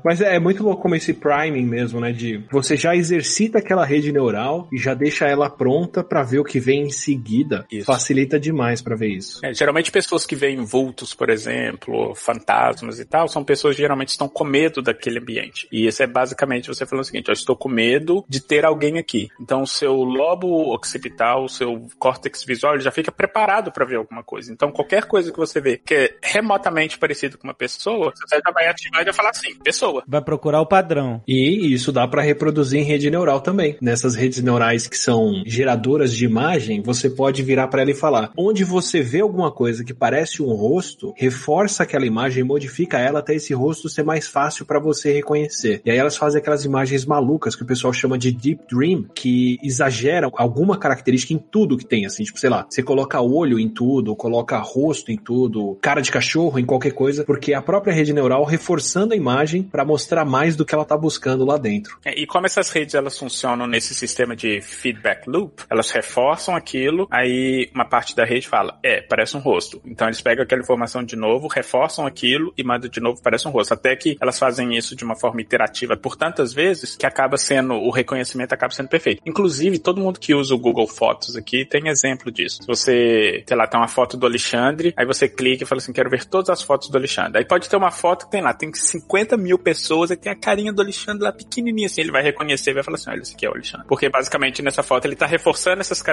[0.03, 2.11] Mas é, é muito louco como esse priming mesmo, né?
[2.11, 6.45] De você já exercita aquela rede neural e já deixa ela pronta pra ver o
[6.45, 7.65] que vem em seguida.
[7.71, 7.85] Isso.
[7.85, 9.43] Facilita demais pra ver isso.
[9.43, 14.09] É, geralmente pessoas que veem vultos, por exemplo, fantasmas e tal, são pessoas que geralmente
[14.09, 15.67] estão com medo daquele ambiente.
[15.71, 18.99] E isso é basicamente você falando o seguinte, eu estou com medo de ter alguém
[18.99, 19.29] aqui.
[19.39, 23.95] Então o seu lobo occipital, o seu córtex visual, ele já fica preparado para ver
[23.95, 24.51] alguma coisa.
[24.51, 28.51] Então qualquer coisa que você vê que é remotamente parecido com uma pessoa, você já
[28.51, 30.03] vai ativar e vai falar assim, pessoa.
[30.07, 31.21] Vai procurar o padrão.
[31.27, 33.77] E isso dá pra reproduzir em rede neural também.
[33.81, 38.31] Nessas redes neurais que são geradoras de imagem, você pode virar pra ela e falar:
[38.35, 43.19] onde você vê alguma coisa que parece um rosto, reforça aquela imagem e modifica ela
[43.19, 45.81] até esse rosto ser mais fácil pra você reconhecer.
[45.85, 49.59] E aí elas fazem aquelas imagens malucas que o pessoal chama de deep dream, que
[49.61, 53.69] exageram alguma característica em tudo que tem, assim, tipo, sei lá, você coloca olho em
[53.69, 57.93] tudo, coloca rosto em tudo, cara de cachorro em qualquer coisa, porque é a própria
[57.93, 61.97] rede neural reforçando a imagem pra mostrar mais do que ela tá buscando lá dentro.
[62.03, 67.07] É, E como essas redes elas funcionam nesse sistema de feedback loop, elas reforçam aquilo,
[67.11, 69.81] aí uma parte da rede fala, é, parece um rosto.
[69.85, 73.51] Então eles pegam aquela informação de novo, reforçam aquilo e mandam de novo, parece um
[73.51, 73.73] rosto.
[73.73, 77.73] Até que elas fazem isso de uma forma iterativa por tantas vezes que acaba sendo,
[77.73, 79.21] o reconhecimento acaba sendo perfeito.
[79.25, 82.61] Inclusive, todo mundo que usa o Google Fotos aqui tem exemplo disso.
[82.61, 85.93] Se você, sei lá, tem uma foto do Alexandre, aí você clica e fala assim,
[85.93, 87.39] quero ver todas as fotos do Alexandre.
[87.39, 90.35] Aí pode ter uma foto que tem lá, tem 50 mil pessoas e tem a
[90.35, 93.33] carinha do Alexandre lá pequenininha assim, ele vai reconhecer e vai falar assim, olha, esse
[93.33, 93.87] aqui é o Alexandre.
[93.87, 96.12] Porque basicamente nessa foto ele tá reforçando essas características,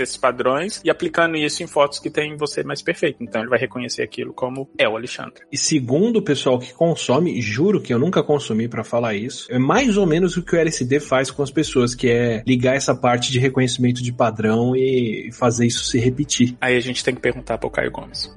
[0.00, 3.22] esses padrões e aplicando isso em fotos que tem você mais perfeito.
[3.22, 5.42] Então ele vai reconhecer aquilo como é o Alexandre.
[5.50, 9.58] E segundo o pessoal que consome, juro que eu nunca consumi pra falar isso, é
[9.58, 12.94] mais ou menos o que o LSD faz com as pessoas, que é ligar essa
[12.94, 16.56] parte de reconhecimento de padrão e fazer isso se repetir.
[16.60, 18.32] Aí a gente tem que perguntar pro Caio Gomes.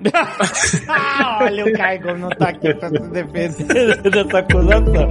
[0.88, 5.10] Ah, olha, o Caio não tá aqui pra se defender dessa acusação.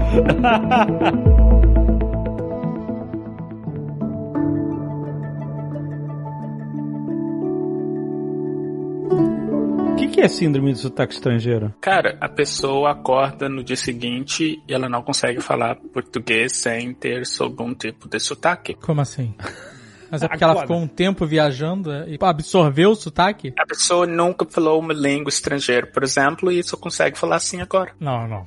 [10.08, 11.74] que, que é síndrome do sotaque estrangeiro?
[11.80, 17.22] Cara, a pessoa acorda no dia seguinte e ela não consegue falar português sem ter
[17.40, 18.74] algum tipo de sotaque.
[18.74, 19.34] Como assim?
[20.10, 23.54] Mas é porque ela ficou um tempo viajando é, e absorveu o sotaque?
[23.58, 27.92] A pessoa nunca falou uma língua estrangeira, por exemplo, e só consegue falar assim agora.
[27.98, 28.44] Não, não.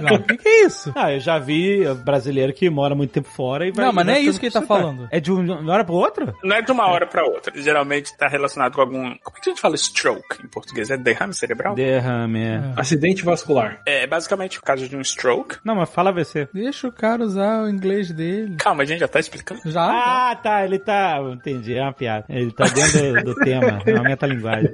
[0.00, 0.16] Não.
[0.16, 0.92] O que, que é isso?
[0.94, 3.84] Ah, eu já vi brasileiro que mora muito tempo fora e vai.
[3.86, 5.08] Não, mas não é isso que ele tá falando.
[5.10, 6.34] É de uma hora pra outra?
[6.42, 7.52] Não é de uma hora pra outra.
[7.60, 9.02] Geralmente está relacionado com algum.
[9.22, 10.90] Como é que a gente fala stroke em português?
[10.90, 11.74] É derrame cerebral?
[11.74, 12.40] Derrame.
[12.42, 12.62] é.
[12.76, 13.80] Acidente vascular.
[13.86, 15.56] É basicamente o caso de um stroke.
[15.64, 16.48] Não, mas fala AVC.
[16.52, 18.56] Deixa o cara usar o inglês dele.
[18.58, 19.60] Calma, a gente já tá explicando.
[19.66, 19.82] Já?
[20.30, 21.18] Ah, tá, ele tá.
[21.32, 22.24] Entendi, é uma piada.
[22.28, 24.72] Ele tá dentro do, do tema, é uma metalinguagem.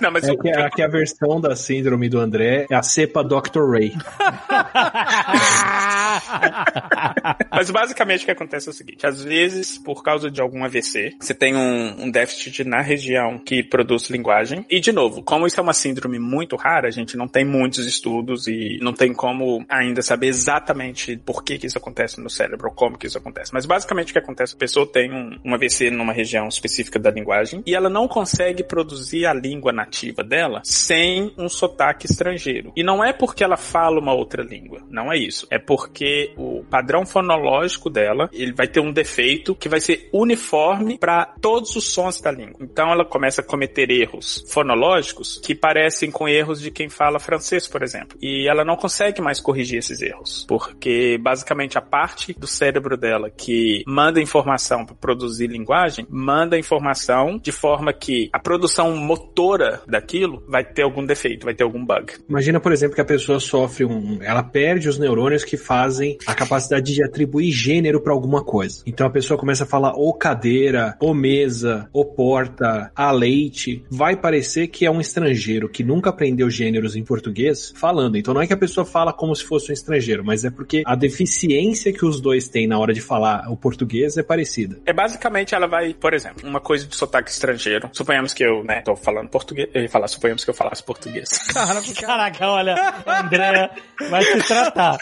[0.00, 3.22] Não, mas É o- que, aqui a versão da síndrome do André é a cepa
[3.22, 3.70] Dr.
[3.70, 3.79] Ray.
[3.80, 3.96] three.
[7.50, 11.16] Mas basicamente o que acontece é o seguinte: às vezes, por causa de algum AVC,
[11.20, 14.64] você tem um, um déficit na região que produz linguagem.
[14.68, 17.86] E, de novo, como isso é uma síndrome muito rara, a gente não tem muitos
[17.86, 22.68] estudos e não tem como ainda saber exatamente por que, que isso acontece no cérebro
[22.68, 23.52] ou como que isso acontece.
[23.52, 27.10] Mas basicamente o que acontece: a pessoa tem um, um AVC numa região específica da
[27.10, 32.72] linguagem e ela não consegue produzir a língua nativa dela sem um sotaque estrangeiro.
[32.76, 35.46] E não é porque ela fala uma outra língua, não é isso.
[35.50, 37.19] É porque o padrão fonológico
[37.90, 42.30] dela, ele vai ter um defeito que vai ser uniforme para todos os sons da
[42.30, 42.56] língua.
[42.60, 47.66] Então ela começa a cometer erros fonológicos que parecem com erros de quem fala francês,
[47.66, 48.18] por exemplo.
[48.20, 53.30] E ela não consegue mais corrigir esses erros, porque basicamente a parte do cérebro dela
[53.30, 60.42] que manda informação para produzir linguagem, manda informação de forma que a produção motora daquilo
[60.46, 62.14] vai ter algum defeito, vai ter algum bug.
[62.28, 64.18] Imagina, por exemplo, que a pessoa sofre um.
[64.22, 68.82] Ela perde os neurônios que fazem a capacidade de atribuir gênero pra alguma coisa.
[68.86, 73.84] Então a pessoa começa a falar ou cadeira, ou mesa, ou porta, a leite.
[73.90, 78.16] Vai parecer que é um estrangeiro que nunca aprendeu gêneros em português falando.
[78.16, 80.82] Então não é que a pessoa fala como se fosse um estrangeiro, mas é porque
[80.86, 84.78] a deficiência que os dois têm na hora de falar o português é parecida.
[84.86, 87.90] É basicamente ela vai, por exemplo, uma coisa de sotaque estrangeiro.
[87.92, 91.28] Suponhamos que eu, né, tô falando português, eu ia falar, suponhamos que eu falasse português.
[92.00, 92.74] Caraca, olha,
[93.06, 93.70] André
[94.08, 94.98] vai se tratar.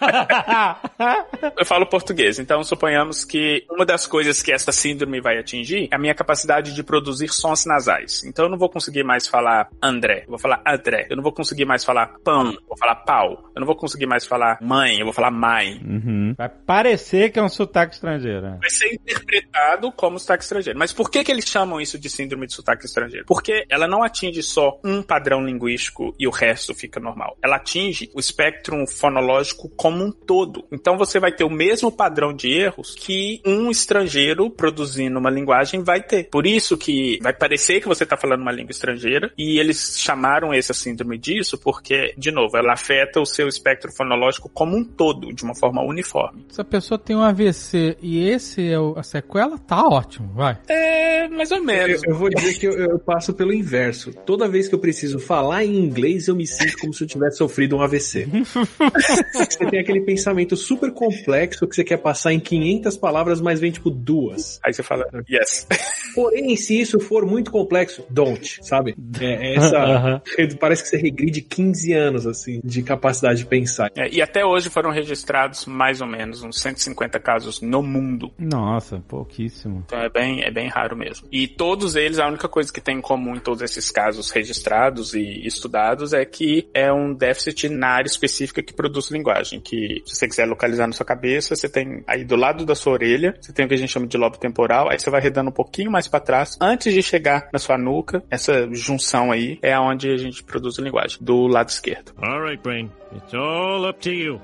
[1.56, 5.94] Eu falo português, então suponhamos que uma das coisas que essa síndrome vai atingir é
[5.94, 8.22] a minha capacidade de produzir sons nasais.
[8.24, 11.06] Então eu não vou conseguir mais falar André, eu vou falar André.
[11.10, 13.50] Eu não vou conseguir mais falar pão, eu vou falar pau.
[13.54, 15.80] Eu não vou conseguir mais falar mãe, eu vou falar mãe.
[15.84, 16.34] Uhum.
[16.36, 18.42] Vai parecer que é um sotaque estrangeiro.
[18.42, 18.58] né?
[18.60, 20.78] Vai ser interpretado como sotaque estrangeiro.
[20.78, 23.26] Mas por que que eles chamam isso de síndrome de sotaque estrangeiro?
[23.26, 27.36] Porque ela não atinge só um padrão linguístico e o resto fica normal.
[27.42, 30.66] Ela atinge o espectro fonológico como um todo.
[30.72, 35.82] Então você vai ter o mesmo padrão de erros que um estrangeiro produzindo uma linguagem
[35.82, 36.24] vai ter.
[36.30, 40.52] Por isso que vai parecer que você está falando uma língua estrangeira e eles chamaram
[40.52, 45.32] essa síndrome disso porque, de novo, ela afeta o seu espectro fonológico como um todo,
[45.32, 46.44] de uma forma uniforme.
[46.50, 50.58] Se a pessoa tem um AVC e esse é o- a sequela, tá ótimo, vai.
[50.68, 52.00] É, mais ou Eu, menos.
[52.04, 54.12] eu vou dizer que eu, eu passo pelo inverso.
[54.26, 57.38] Toda vez que eu preciso falar em inglês, eu me sinto como se eu tivesse
[57.38, 58.26] sofrido um AVC.
[59.32, 63.70] você tem aquele pensamento super complexo que você quer passar em 500 palavras, mas vem
[63.70, 64.60] tipo duas.
[64.62, 65.66] Aí você fala, yes.
[66.14, 68.94] Porém, se isso for muito complexo, don't, sabe?
[69.20, 69.78] É, é essa.
[69.78, 70.22] Aham.
[70.60, 73.90] Parece que você regride 15 anos, assim, de capacidade de pensar.
[73.96, 78.32] É, e até hoje foram registrados mais ou menos uns 150 casos no mundo.
[78.38, 79.82] Nossa, pouquíssimo.
[79.86, 81.26] Então é bem, é bem raro mesmo.
[81.32, 85.14] E todos eles, a única coisa que tem em comum em todos esses casos registrados
[85.14, 89.60] e estudados é que é um déficit na área específica que produz linguagem.
[89.60, 92.94] Que se você quiser localizar na sua cabeça, você tem aí do lado da sua
[92.94, 95.50] orelha, você tem o que a gente chama de lobo temporal, aí você vai redando
[95.50, 99.78] um pouquinho mais para trás, antes de chegar na sua nuca, essa junção aí é
[99.78, 102.12] onde a gente produz linguagem, do lado esquerdo.
[102.18, 102.90] All right, Brain.
[103.14, 104.40] It's all up to you.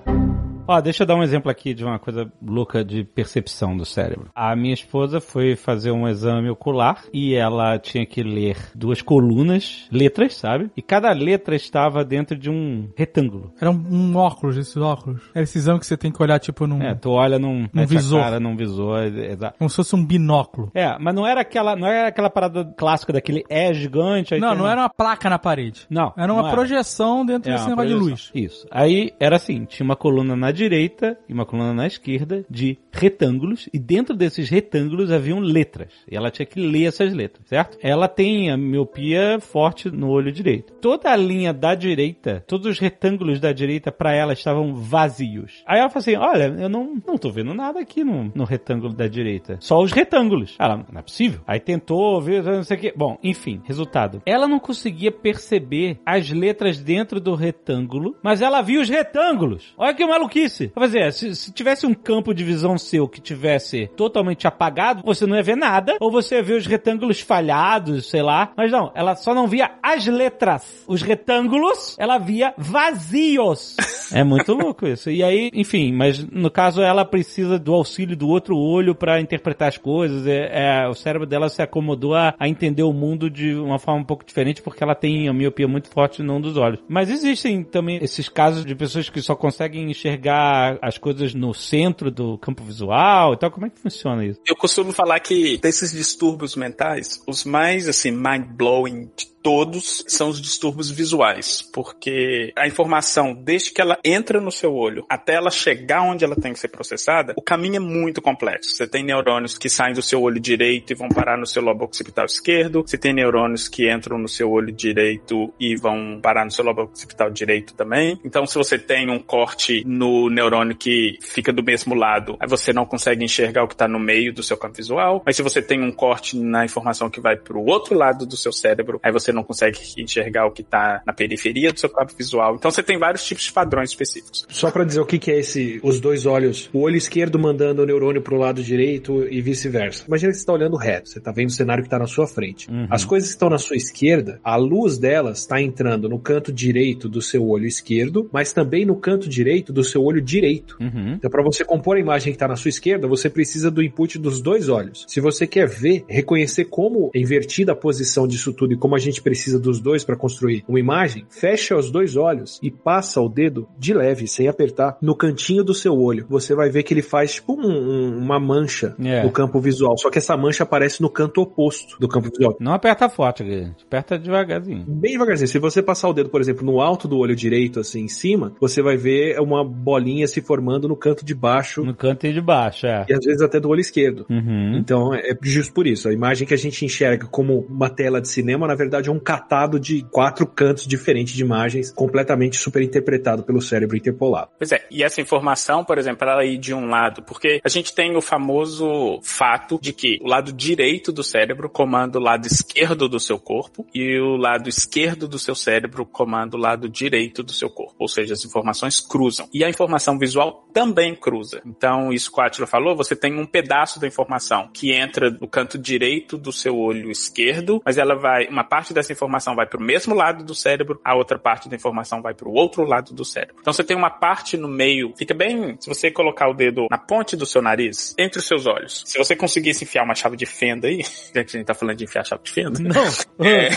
[0.68, 4.28] Ó, deixa eu dar um exemplo aqui de uma coisa louca de percepção do cérebro.
[4.34, 9.88] A minha esposa foi fazer um exame ocular e ela tinha que ler duas colunas,
[9.90, 10.70] letras, sabe?
[10.76, 13.52] E cada letra estava dentro de um retângulo.
[13.60, 15.22] Era um, um óculos, esses óculos.
[15.34, 16.82] Era esse exame que você tem que olhar, tipo, num.
[16.82, 18.20] É, tu olha num, a visor.
[18.20, 19.56] cara num visor, é- exato.
[19.58, 20.70] Como se fosse um binóculo.
[20.74, 24.34] É, mas não era aquela, não era aquela parada clássica daquele é gigante.
[24.34, 25.86] aí Não, não uma- era uma placa na parede.
[25.88, 28.30] Não, Era uma não projeção dentro É, desse negócio de luz.
[28.34, 28.66] Isso.
[28.70, 33.68] Aí era assim, tinha uma coluna na direita e uma coluna na esquerda de retângulos
[33.72, 35.92] e dentro desses retângulos haviam letras.
[36.10, 37.78] E ela tinha que ler essas letras, certo?
[37.80, 40.72] Ela tem a miopia forte no olho direito.
[40.80, 45.62] Toda a linha da direita, todos os retângulos da direita para ela estavam vazios.
[45.66, 48.92] Aí ela falou assim: "Olha, eu não não tô vendo nada aqui no, no retângulo
[48.92, 49.58] da direita.
[49.60, 50.56] Só os retângulos".
[50.58, 51.40] Ela, não é possível.
[51.46, 52.92] Aí tentou ver, não sei o que.
[52.96, 54.20] Bom, enfim, resultado.
[54.26, 59.72] Ela não conseguia perceber as letras dentro do retângulo, mas ela via os retângulos.
[59.76, 60.47] Olha que maluquice.
[60.64, 65.02] Eu falei, assim, se, se tivesse um campo de visão seu que tivesse totalmente apagado,
[65.04, 68.52] você não ia ver nada, ou você ia ver os retângulos falhados, sei lá.
[68.56, 70.84] Mas não, ela só não via as letras.
[70.86, 73.76] Os retângulos, ela via vazios.
[74.10, 75.10] É muito louco isso.
[75.10, 79.68] E aí, enfim, mas no caso ela precisa do auxílio do outro olho pra interpretar
[79.68, 80.26] as coisas.
[80.26, 84.00] É, é, o cérebro dela se acomodou a, a entender o mundo de uma forma
[84.00, 86.80] um pouco diferente porque ela tem a miopia muito forte num dos olhos.
[86.88, 90.37] Mas existem também esses casos de pessoas que só conseguem enxergar
[90.80, 93.34] as coisas no centro do campo visual.
[93.34, 94.40] Então, como é que funciona isso?
[94.46, 100.40] Eu costumo falar que desses distúrbios mentais, os mais assim mind-blowing de todos são os
[100.40, 106.02] distúrbios visuais, porque a informação, desde que ela entra no seu olho até ela chegar
[106.02, 108.70] onde ela tem que ser processada, o caminho é muito complexo.
[108.70, 111.84] Você tem neurônios que saem do seu olho direito e vão parar no seu lobo
[111.84, 116.50] occipital esquerdo, você tem neurônios que entram no seu olho direito e vão parar no
[116.50, 118.18] seu lobo occipital direito também.
[118.24, 122.72] Então, se você tem um corte no neurônio que fica do mesmo lado, aí você
[122.72, 125.22] não consegue enxergar o que está no meio do seu campo visual.
[125.24, 128.36] Mas se você tem um corte na informação que vai para o outro lado do
[128.36, 132.12] seu cérebro, aí você não consegue enxergar o que está na periferia do seu campo
[132.16, 132.56] visual.
[132.56, 134.46] Então você tem vários tipos de padrões específicos.
[134.48, 137.82] Só pra dizer o que, que é esse, os dois olhos, o olho esquerdo mandando
[137.82, 140.04] o neurônio pro lado direito e vice-versa.
[140.06, 142.26] Imagina que você tá olhando reto, você tá vendo o cenário que tá na sua
[142.26, 142.70] frente.
[142.70, 142.86] Uhum.
[142.90, 147.08] As coisas que estão na sua esquerda, a luz delas está entrando no canto direito
[147.08, 150.76] do seu olho esquerdo, mas também no canto direito do seu olho direito.
[150.80, 151.14] Uhum.
[151.14, 154.18] Então, para você compor a imagem que está na sua esquerda, você precisa do input
[154.18, 155.04] dos dois olhos.
[155.08, 158.98] Se você quer ver, reconhecer como é invertida a posição disso tudo e como a
[158.98, 163.28] gente precisa dos dois para construir uma imagem, fecha os dois olhos e passa o
[163.28, 166.26] dedo de leve, sem apertar, no cantinho do seu olho.
[166.28, 169.22] Você vai ver que ele faz tipo um- um- uma mancha É.
[169.24, 169.96] no campo visual.
[169.98, 172.56] Só que essa mancha aparece no canto oposto do campo visual.
[172.60, 173.42] Não aperta forte,
[173.86, 174.84] aperta devagarzinho.
[174.86, 175.48] Bem devagarzinho.
[175.48, 178.52] Se você passar o dedo, por exemplo, no alto do olho direito, assim, em cima,
[178.60, 182.40] você vai ver uma bolinha se formando no canto de baixo No canto e de
[182.40, 183.06] baixo, é.
[183.08, 184.26] e às vezes até do olho esquerdo.
[184.28, 184.76] Uhum.
[184.76, 186.08] Então é justo por isso.
[186.08, 189.12] A imagem que a gente enxerga como uma tela de cinema, na verdade, verdade, é
[189.12, 194.50] um catado de quatro cantos diferentes de imagens, completamente superinterpretado pelo cérebro interpolado.
[194.58, 197.94] Pois é, e essa informação, por exemplo, ela ir de um lado, porque a gente
[197.94, 203.08] tem o famoso fato de que o lado direito do cérebro comanda o lado esquerdo
[203.08, 207.52] do seu corpo e o lado esquerdo do seu cérebro comanda o lado direito do
[207.52, 209.48] seu corpo, ou seja, as informações cruzam.
[209.52, 211.60] E a informação visual também cruza.
[211.64, 215.48] Então, isso que o Atila falou, você tem um pedaço da informação que entra no
[215.48, 219.78] canto direito do seu olho esquerdo, mas ela vai, uma parte dessa informação vai para
[219.78, 223.14] o mesmo lado do cérebro, a outra parte da informação vai para o outro lado
[223.14, 223.56] do cérebro.
[223.60, 226.98] Então você tem uma parte no meio, fica bem, se você colocar o dedo na
[226.98, 229.02] ponte do seu nariz, entre os seus olhos.
[229.06, 231.02] Se você conseguisse enfiar uma chave de fenda aí,
[231.34, 233.04] já que a gente tá falando de enfiar chave de fenda, Não.
[233.46, 233.70] é,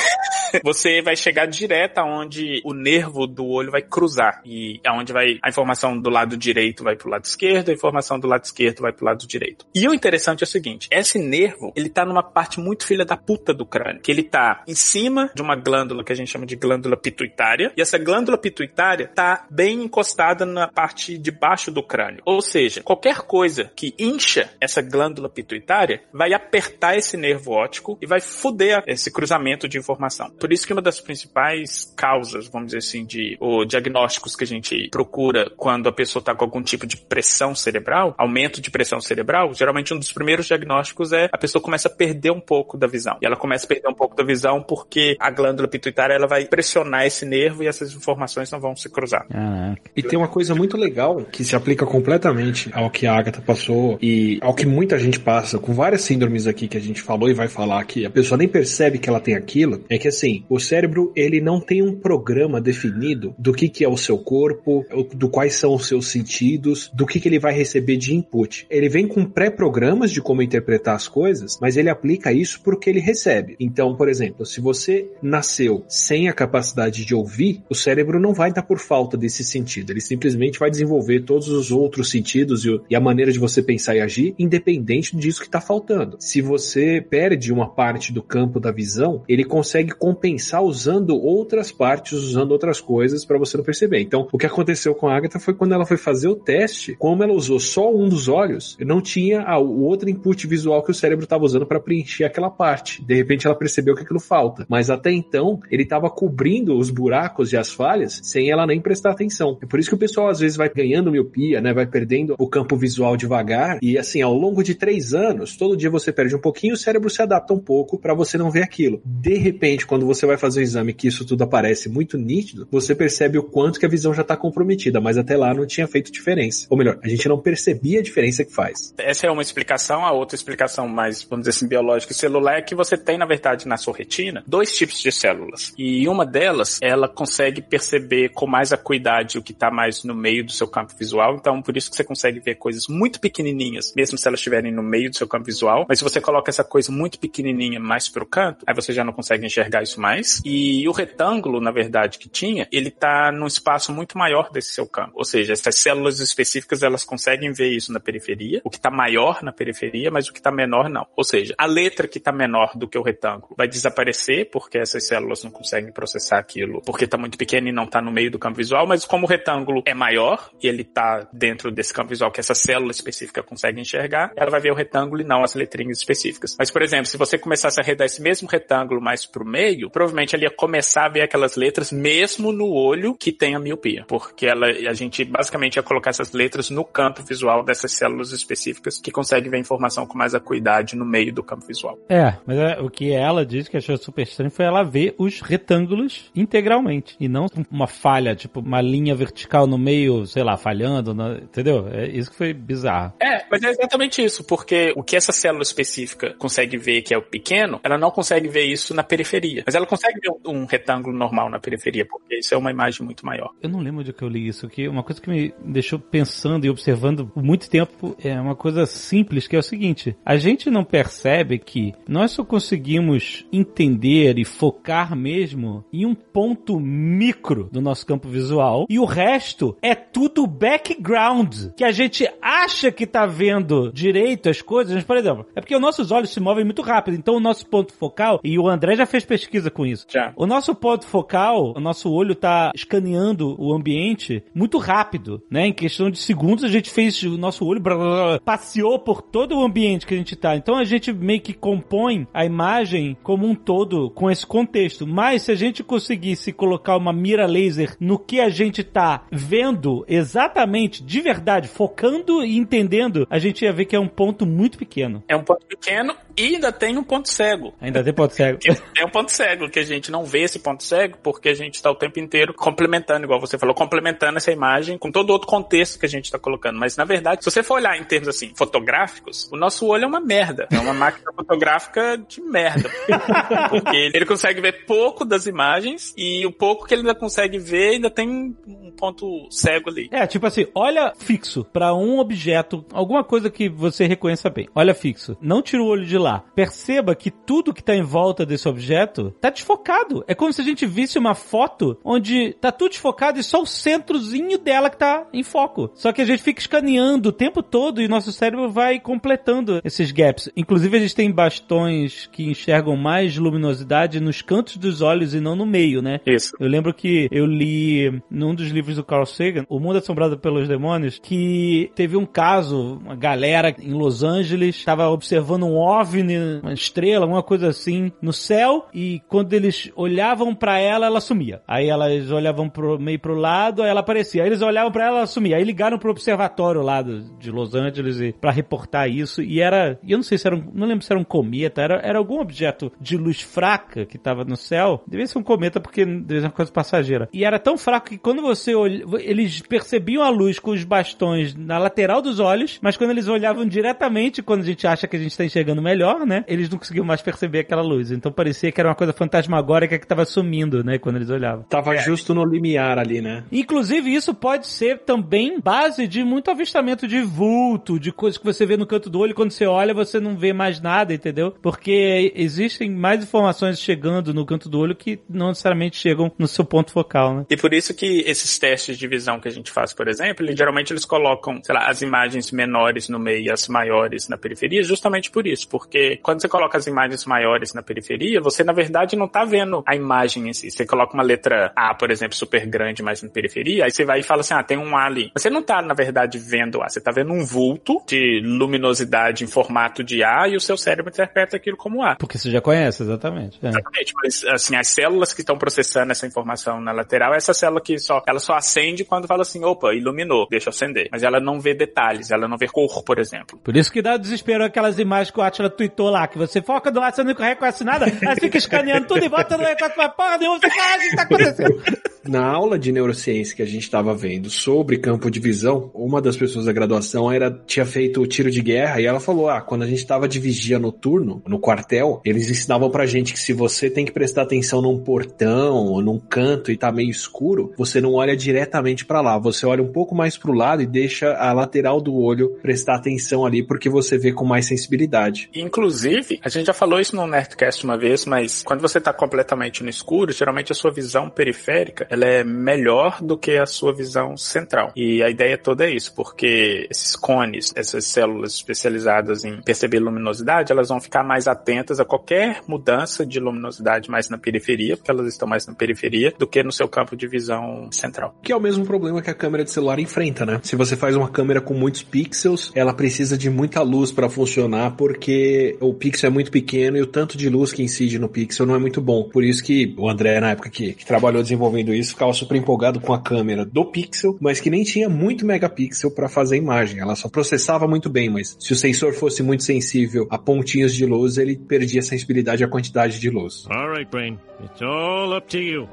[0.63, 5.49] você vai chegar direto aonde o nervo do olho vai cruzar e aonde vai a
[5.49, 9.05] informação do lado direito vai pro lado esquerdo, a informação do lado esquerdo vai pro
[9.05, 9.65] lado direito.
[9.73, 13.15] E o interessante é o seguinte, esse nervo, ele tá numa parte muito filha da
[13.15, 16.45] puta do crânio, que ele tá em cima de uma glândula que a gente chama
[16.45, 21.83] de glândula pituitária, e essa glândula pituitária tá bem encostada na parte de baixo do
[21.83, 22.21] crânio.
[22.25, 28.05] Ou seja, qualquer coisa que incha essa glândula pituitária vai apertar esse nervo óptico e
[28.05, 30.29] vai foder esse cruzamento de informação.
[30.31, 34.47] Por isso que uma das principais causas, vamos dizer assim, de ou diagnósticos que a
[34.47, 38.99] gente procura quando a pessoa está com algum tipo de pressão cerebral, aumento de pressão
[38.99, 42.87] cerebral, geralmente um dos primeiros diagnósticos é a pessoa começa a perder um pouco da
[42.87, 43.17] visão.
[43.21, 46.45] E ela começa a perder um pouco da visão porque a glândula pituitária ela vai
[46.45, 49.27] pressionar esse nervo e essas informações não vão se cruzar.
[49.27, 49.81] Caraca.
[49.95, 53.97] E tem uma coisa muito legal que se aplica completamente ao que a Agatha passou
[54.01, 57.33] e ao que muita gente passa com várias síndromes aqui que a gente falou e
[57.33, 58.05] vai falar aqui.
[58.05, 59.83] A pessoa nem percebe que ela tem aquilo.
[59.89, 63.89] É que assim, o cérebro ele não tem um programa definido do que, que é
[63.89, 67.97] o seu corpo, do quais são os seus sentidos, do que, que ele vai receber
[67.97, 68.65] de input.
[68.69, 72.99] Ele vem com pré-programas de como interpretar as coisas, mas ele aplica isso porque ele
[72.99, 73.55] recebe.
[73.59, 74.90] Então, por exemplo, se você
[75.21, 79.91] nasceu sem a capacidade de ouvir, o cérebro não vai dar por falta desse sentido.
[79.91, 84.01] Ele simplesmente vai desenvolver todos os outros sentidos e a maneira de você pensar e
[84.01, 86.17] agir, independente disso que está faltando.
[86.19, 92.13] Se você perde uma parte do campo da visão, ele consegue compensar usando outras partes,
[92.13, 94.01] usando outras coisas para você não perceber.
[94.01, 97.23] Então, o que aconteceu com a Agatha foi quando ela foi fazer o teste, como
[97.23, 101.23] ela usou só um dos olhos, não tinha o outro input visual que o cérebro
[101.23, 103.03] estava usando para preencher aquela parte.
[103.03, 104.65] De repente ela percebeu que aquilo falta.
[104.81, 109.11] Mas até então, ele estava cobrindo os buracos e as falhas sem ela nem prestar
[109.11, 109.59] atenção.
[109.61, 111.71] É por isso que o pessoal às vezes vai ganhando miopia, né?
[111.71, 113.77] Vai perdendo o campo visual devagar.
[113.79, 117.11] E assim, ao longo de três anos, todo dia você perde um pouquinho, o cérebro
[117.11, 118.99] se adapta um pouco para você não ver aquilo.
[119.05, 122.95] De repente, quando você vai fazer o exame que isso tudo aparece muito nítido, você
[122.95, 126.11] percebe o quanto que a visão já está comprometida, mas até lá não tinha feito
[126.11, 126.65] diferença.
[126.71, 128.95] Ou melhor, a gente não percebia a diferença que faz.
[128.97, 130.03] Essa é uma explicação.
[130.03, 133.27] A outra explicação mais, vamos dizer assim, biológica e celular é que você tem, na
[133.27, 135.73] verdade, na sua retina, dois tipos de células.
[135.77, 140.45] E uma delas, ela consegue perceber com mais acuidade o que está mais no meio
[140.45, 141.35] do seu campo visual.
[141.35, 144.83] Então, por isso que você consegue ver coisas muito pequenininhas, mesmo se elas estiverem no
[144.83, 145.85] meio do seu campo visual.
[145.87, 149.13] Mas se você coloca essa coisa muito pequenininha mais pro canto, aí você já não
[149.13, 150.41] consegue enxergar isso mais.
[150.43, 154.85] E o retângulo, na verdade, que tinha, ele tá num espaço muito maior desse seu
[154.85, 155.13] campo.
[155.15, 158.61] Ou seja, essas células específicas, elas conseguem ver isso na periferia.
[158.63, 161.05] O que tá maior na periferia, mas o que tá menor não.
[161.15, 165.07] Ou seja, a letra que tá menor do que o retângulo vai desaparecer, porque essas
[165.07, 168.39] células não conseguem processar aquilo, porque tá muito pequeno e não tá no meio do
[168.39, 172.31] campo visual, mas como o retângulo é maior e ele tá dentro desse campo visual
[172.31, 175.97] que essa célula específica consegue enxergar, ela vai ver o retângulo e não as letrinhas
[175.99, 176.55] específicas.
[176.57, 180.35] Mas, por exemplo, se você começasse a arredar esse mesmo retângulo mais pro meio, provavelmente
[180.35, 184.45] ele ia começar a ver aquelas letras mesmo no olho que tem a miopia, porque
[184.45, 189.11] ela, a gente basicamente ia colocar essas letras no campo visual dessas células específicas que
[189.11, 191.97] conseguem ver a informação com mais acuidade no meio do campo visual.
[192.09, 196.31] É, mas é, o que ela disse que achou super foi ela ver os retângulos
[196.35, 197.15] integralmente.
[197.19, 201.87] E não uma falha, tipo, uma linha vertical no meio, sei lá, falhando, entendeu?
[201.89, 203.13] É isso que foi bizarro.
[203.21, 207.17] É, mas é exatamente isso, porque o que essa célula específica consegue ver, que é
[207.17, 209.63] o pequeno, ela não consegue ver isso na periferia.
[209.65, 213.25] Mas ela consegue ver um retângulo normal na periferia, porque isso é uma imagem muito
[213.25, 213.51] maior.
[213.61, 216.65] Eu não lembro de que eu li isso, que uma coisa que me deixou pensando
[216.65, 220.69] e observando por muito tempo é uma coisa simples, que é o seguinte: a gente
[220.69, 227.81] não percebe que nós só conseguimos entender e focar mesmo em um ponto micro do
[227.81, 233.25] nosso campo visual e o resto é tudo background, que a gente acha que tá
[233.25, 236.81] vendo direito as coisas, mas por exemplo, é porque os nossos olhos se movem muito
[236.81, 240.05] rápido, então o nosso ponto focal, e o André já fez pesquisa com isso.
[240.09, 240.33] Já.
[240.35, 245.67] O nosso ponto focal, o nosso olho tá escaneando o ambiente muito rápido, né?
[245.67, 248.97] Em questão questão de segundos, a gente fez o nosso olho, blá, blá, blá, passeou
[248.97, 250.55] por todo o ambiente que a gente tá.
[250.55, 255.07] Então a gente meio que compõe a imagem como um todo com esse contexto.
[255.07, 260.05] Mas se a gente conseguisse colocar uma mira laser no que a gente tá vendo
[260.07, 264.77] exatamente, de verdade, focando e entendendo, a gente ia ver que é um ponto muito
[264.77, 265.23] pequeno.
[265.27, 267.73] É um ponto pequeno e ainda tem um ponto cego.
[267.81, 268.59] Ainda tem ponto cego.
[268.95, 271.75] É um ponto cego, que a gente não vê esse ponto cego porque a gente
[271.75, 275.99] está o tempo inteiro complementando, igual você falou, complementando essa imagem com todo outro contexto
[275.99, 276.77] que a gente está colocando.
[276.77, 280.07] Mas na verdade, se você for olhar em termos assim, fotográficos, o nosso olho é
[280.07, 280.67] uma merda.
[280.71, 282.91] É uma máquina fotográfica de merda.
[283.69, 287.93] Porque ele consegue ver pouco das imagens e o pouco que ele ainda consegue ver
[287.93, 290.09] ainda tem um ponto cego ali.
[290.11, 294.67] É, tipo assim, olha fixo pra um objeto, alguma coisa que você reconheça bem.
[294.75, 295.37] Olha fixo.
[295.41, 296.43] Não tira o olho de lá.
[296.55, 300.23] Perceba que tudo que tá em volta desse objeto tá desfocado.
[300.27, 303.67] É como se a gente visse uma foto onde tá tudo desfocado e só o
[303.67, 305.91] centrozinho dela que tá em foco.
[305.93, 310.11] Só que a gente fica escaneando o tempo todo e nosso cérebro vai completando esses
[310.11, 310.49] gaps.
[310.55, 315.55] Inclusive, a gente tem bastões que enxergam mais luminosidade nos cantos dos olhos e não
[315.55, 316.19] no meio, né?
[316.25, 316.53] Isso.
[316.59, 320.67] Eu lembro que eu li num dos livros do Carl Sagan, O Mundo Assombrado pelos
[320.67, 326.73] Demônios, que teve um caso, uma galera em Los Angeles estava observando um OVNI, uma
[326.73, 331.61] estrela, alguma coisa assim, no céu, e quando eles olhavam pra ela, ela sumia.
[331.67, 334.43] Aí elas olhavam pro, meio pro lado, aí ela aparecia.
[334.43, 335.57] Aí eles olhavam pra ela, ela sumia.
[335.57, 339.99] Aí ligaram pro observatório lá do- de Los Angeles e, pra reportar isso, e era,
[340.07, 342.39] eu não sei se era um, não lembro se era um cometa, era, era algum
[342.39, 345.03] objeto de luz fraca que tava no céu.
[345.07, 347.29] Devia ser um cometa porque devia ser uma coisa passageira.
[347.33, 351.55] E era tão fraco que quando você olha, eles percebiam a luz com os bastões
[351.55, 355.19] na lateral dos olhos, mas quando eles olhavam diretamente, quando a gente acha que a
[355.19, 356.43] gente tá enxergando melhor, né?
[356.47, 358.11] Eles não conseguiam mais perceber aquela luz.
[358.11, 360.97] Então parecia que era uma coisa fantasmagórica que tava sumindo, né?
[360.97, 361.63] Quando eles olhavam.
[361.63, 363.43] Tava justo no limiar ali, né?
[363.51, 368.65] Inclusive, isso pode ser também base de muito avistamento de vulto, de coisas que você
[368.65, 371.53] vê no canto do olho, e quando você olha, você não vê mais nada, entendeu?
[371.61, 376.65] Porque existem mais informações chegando no canto do olho que não necessariamente chegam no seu
[376.65, 377.45] ponto focal, né?
[377.49, 380.55] E por isso que esses testes de visão que a gente faz, por exemplo, ele-
[380.55, 384.83] geralmente eles colocam, sei lá, as imagens menores no meio e as maiores na periferia,
[384.83, 385.67] justamente por isso.
[385.67, 389.83] Porque quando você coloca as imagens maiores na periferia, você na verdade não tá vendo
[389.85, 390.69] a imagem em si.
[390.71, 394.19] Você coloca uma letra A, por exemplo, super grande, mas na periferia, aí você vai
[394.19, 395.31] e fala assim, ah, tem um A ali.
[395.35, 399.43] Você não tá, na verdade, vendo o A, você tá vendo um vulto de luminosidade
[399.43, 402.15] em formato de A e o seu cérebro interpreta aquilo como A.
[402.15, 403.59] Porque você já conhece, exatamente.
[403.61, 403.69] É.
[403.69, 407.97] Exatamente, mas assim, as células que estão processando essa informação na lateral, essa célula que
[407.99, 411.09] só, ela só acende quando fala assim, opa, iluminou, deixa eu acender.
[411.11, 413.59] Mas ela não vê detalhes, ela não vê cor, por exemplo.
[413.63, 416.91] Por isso que dá desespero aquelas imagens que o Atila tweetou lá, que você foca
[416.91, 420.13] do lado, você não reconhece nada, aí fica escaneando tudo e volta, não reconhece mais
[420.13, 421.83] porra nenhuma, você fala, ah, o que tá acontecendo?
[422.27, 426.37] Na aula de neurociência que a gente estava vendo sobre campo de visão, uma das
[426.37, 429.81] pessoas da graduação era tinha feito o tiro de guerra e ela falou: "Ah, quando
[429.81, 433.89] a gente estava de vigia noturno no quartel, eles ensinavam pra gente que se você
[433.89, 438.13] tem que prestar atenção num portão ou num canto e tá meio escuro, você não
[438.13, 442.01] olha diretamente pra lá, você olha um pouco mais pro lado e deixa a lateral
[442.01, 445.49] do olho prestar atenção ali porque você vê com mais sensibilidade.
[445.53, 449.83] Inclusive, a gente já falou isso no Nerdcast uma vez, mas quando você está completamente
[449.83, 454.37] no escuro, geralmente a sua visão periférica ela é melhor do que a sua visão
[454.37, 454.91] central.
[454.95, 460.71] E a ideia toda é isso, porque esses cones, essas células especializadas em perceber luminosidade,
[460.71, 465.27] elas vão ficar mais atentas a qualquer mudança de luminosidade mais na periferia, porque elas
[465.27, 468.35] estão mais na periferia, do que no seu campo de visão central.
[468.41, 470.59] Que é o mesmo problema que a câmera de celular enfrenta, né?
[470.63, 474.91] Se você faz uma câmera com muitos pixels, ela precisa de muita luz para funcionar,
[474.95, 478.65] porque o pixel é muito pequeno e o tanto de luz que incide no pixel
[478.65, 479.23] não é muito bom.
[479.23, 482.99] Por isso que o André, na época que, que trabalhou desenvolvendo isso, ficava super empolgado
[482.99, 486.99] com a câmera do pixel, mas que nem tinha muito megapixel para fazer imagem.
[486.99, 491.05] Ela só processava muito bem, mas se o sensor fosse muito sensível a pontinhos de
[491.05, 493.67] luz, ele perdia a sensibilidade à quantidade de luz.
[493.69, 494.39] All right, Brain.
[494.59, 495.87] It's all up to you.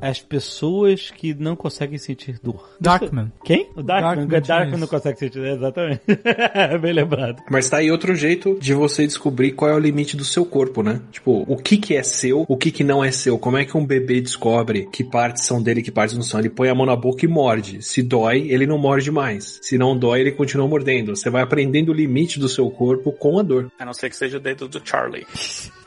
[0.00, 2.68] As pessoas que não conseguem sentir dor.
[2.80, 3.32] Darkman.
[3.44, 3.70] Quem?
[3.74, 4.26] O Darkman.
[4.26, 5.52] Darkman O Darkman, não consegue sentir, né?
[5.52, 6.02] exatamente.
[6.80, 7.42] Bem lembrado.
[7.50, 10.82] Mas tá aí outro jeito de você descobrir qual é o limite do seu corpo,
[10.82, 11.00] né?
[11.10, 13.38] Tipo, o que que é seu, o que que não é seu.
[13.38, 16.40] Como é que um bebê descobre que partes são dele e que partes não são?
[16.40, 17.82] Ele põe a mão na boca e morde.
[17.82, 19.58] Se dói, ele não morde mais.
[19.62, 21.16] Se não dói, ele continua mordendo.
[21.16, 23.70] Você vai aprendendo o limite do seu corpo com a dor.
[23.78, 25.26] A não ser que seja o dedo do Charlie.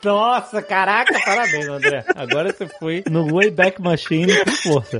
[0.04, 2.04] Nossa, caraca, parabéns, André.
[2.16, 4.98] Agora você foi no Wayback Machine com força.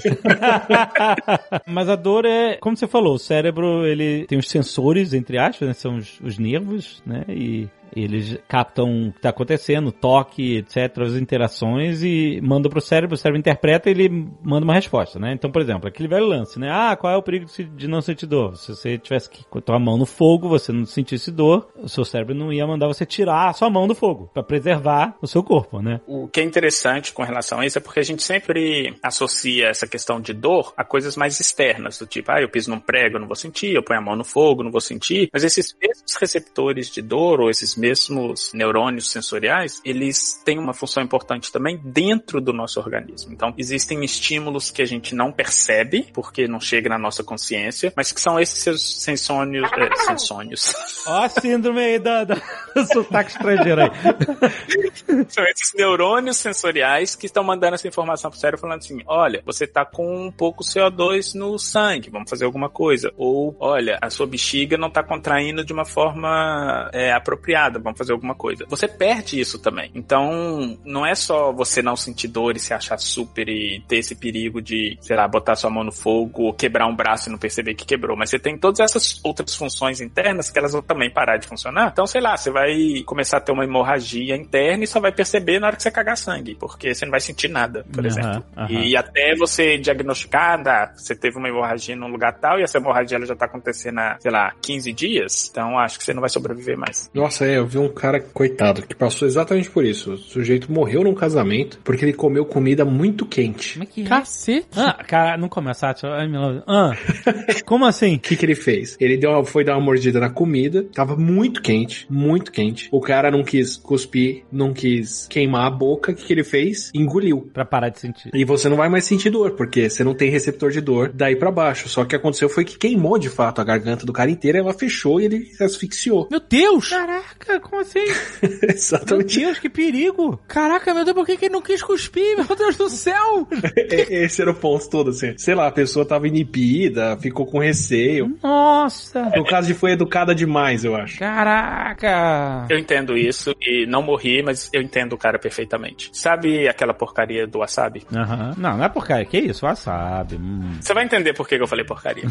[1.66, 5.68] Mas a dor é, como você falou, o cérebro, ele tem os sensores, entre aspas,
[5.68, 5.74] né?
[5.74, 7.24] São os, os nervos, né?
[7.28, 13.14] E Eles captam o que tá acontecendo, toque, etc, as interações e mandam pro cérebro,
[13.14, 14.08] o cérebro interpreta e ele
[14.42, 15.32] manda uma resposta, né?
[15.32, 16.70] Então, por exemplo, aquele velho lance, né?
[16.70, 18.56] Ah, qual é o perigo de não sentir dor?
[18.56, 22.04] Se você tivesse que com a mão no fogo, você não sentisse dor, o seu
[22.04, 25.42] cérebro não ia mandar você tirar a sua mão do fogo, pra preservar o seu
[25.42, 26.00] corpo, né?
[26.06, 29.86] O que é interessante com relação a isso é porque a gente sempre associa essa
[29.86, 33.20] questão de dor a coisas mais externas, do tipo, ah, eu piso num prego, eu
[33.20, 35.28] não vou sentir, eu ponho a mão no fogo, não vou sentir.
[35.32, 41.02] Mas esses mesmos receptores de dor, ou esses mesmos neurônios sensoriais, eles têm uma função
[41.02, 43.32] importante também dentro do nosso organismo.
[43.32, 48.12] Então, existem estímulos que a gente não percebe, porque não chega na nossa consciência, mas
[48.12, 50.72] que são esses seus sensônios, é, sensônios.
[51.08, 53.90] Ó a síndrome aí da, da, do sotaque estrangeiro aí.
[55.28, 59.66] São esses neurônios sensoriais que estão mandando essa informação pro cérebro falando assim, olha, você
[59.66, 63.12] tá com um pouco CO2 no sangue, vamos fazer alguma coisa.
[63.16, 68.12] Ou, olha, a sua bexiga não tá contraindo de uma forma é, apropriada, vamos fazer
[68.12, 68.64] alguma coisa.
[68.68, 69.90] Você perde isso também.
[69.94, 74.14] Então, não é só você não sentir dor e se achar super e ter esse
[74.14, 77.38] perigo de, sei lá, botar sua mão no fogo ou quebrar um braço e não
[77.38, 81.10] perceber que quebrou, mas você tem todas essas outras funções internas que elas vão também
[81.10, 81.90] parar de funcionar.
[81.92, 85.58] Então, sei lá, você vai começar a ter uma hemorragia interna e só vai perceber
[85.58, 88.44] na hora que você cagar sangue, porque você não vai sentir nada, por Aham, exemplo.
[88.56, 88.70] aham.
[88.70, 93.16] E até você diagnosticar, ah, você teve uma hemorragia num lugar tal e essa hemorragia
[93.16, 96.30] ela já tá acontecendo há, sei lá, 15 dias, então acho que você não vai
[96.30, 97.10] sobreviver mais.
[97.14, 100.12] Nossa, é, eu vi um cara, coitado, que passou exatamente por isso.
[100.12, 103.74] O sujeito morreu num casamento porque ele comeu comida muito quente.
[103.74, 104.04] Como é que é?
[104.04, 104.66] Cacete.
[104.76, 106.64] Ah, cara, não começa a Ai, meu Deus.
[106.66, 106.92] Ah,
[107.64, 108.16] como assim?
[108.16, 108.96] O que, que ele fez?
[109.00, 112.88] Ele deu uma- foi dar uma mordida na comida, tava muito quente, muito quente.
[112.92, 116.12] O cara não quis cuspir, não quis queimar a boca.
[116.12, 116.90] O que, que ele fez?
[116.94, 117.48] Engoliu.
[117.52, 118.30] Pra parar de sentir.
[118.34, 121.36] E você não vai mais sentir dor, porque você não tem receptor de dor daí
[121.36, 121.88] pra baixo.
[121.88, 124.58] Só que o que aconteceu foi que queimou de fato a garganta do cara inteira,
[124.58, 126.28] ela fechou e ele se asfixiou.
[126.30, 126.88] Meu Deus!
[126.90, 128.00] Caraca, como assim?
[128.42, 129.40] Meu Exatamente.
[129.40, 130.40] Deus, que perigo!
[130.48, 132.36] Caraca, meu Deus, por que, que ele não quis cuspir?
[132.36, 133.48] Meu Deus do céu!
[133.90, 135.36] Esse era o ponto todo, assim.
[135.36, 138.36] Sei lá, a pessoa tava inibida, ficou com receio.
[138.42, 139.30] Nossa!
[139.36, 141.18] No caso de foi educada demais, eu acho.
[141.18, 142.66] Caraca!
[142.68, 146.10] Eu entendo isso e não morri, mas eu entendo o cara perfeitamente.
[146.12, 148.02] Sabe aquela porcaria do wasabi?
[148.14, 148.54] Aham.
[148.56, 149.24] Não, não é porcaria.
[149.24, 149.64] Que isso?
[149.64, 150.36] Wasabi.
[150.36, 150.76] Hum.
[150.80, 152.24] Você vai entender por que que eu falei porcaria.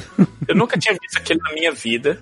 [0.47, 2.17] Eu nunca tinha visto aquilo na minha vida.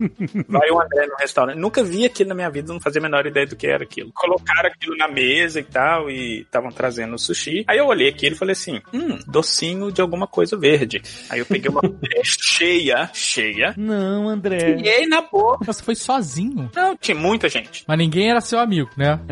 [0.47, 1.57] Vai o André no restaurante.
[1.57, 4.11] Nunca vi aquilo na minha vida, não fazia a menor ideia do que era aquilo.
[4.13, 7.63] Colocaram aquilo na mesa e tal, e estavam trazendo sushi.
[7.67, 11.01] Aí eu olhei aquilo e falei assim: hum, docinho de alguma coisa verde.
[11.29, 11.81] Aí eu peguei uma
[12.23, 13.73] cheia, cheia.
[13.77, 14.77] Não, André.
[14.83, 15.65] E aí na boca.
[15.65, 16.69] Você foi sozinho.
[16.75, 17.83] Não, tinha muita gente.
[17.87, 19.19] Mas ninguém era seu amigo, né?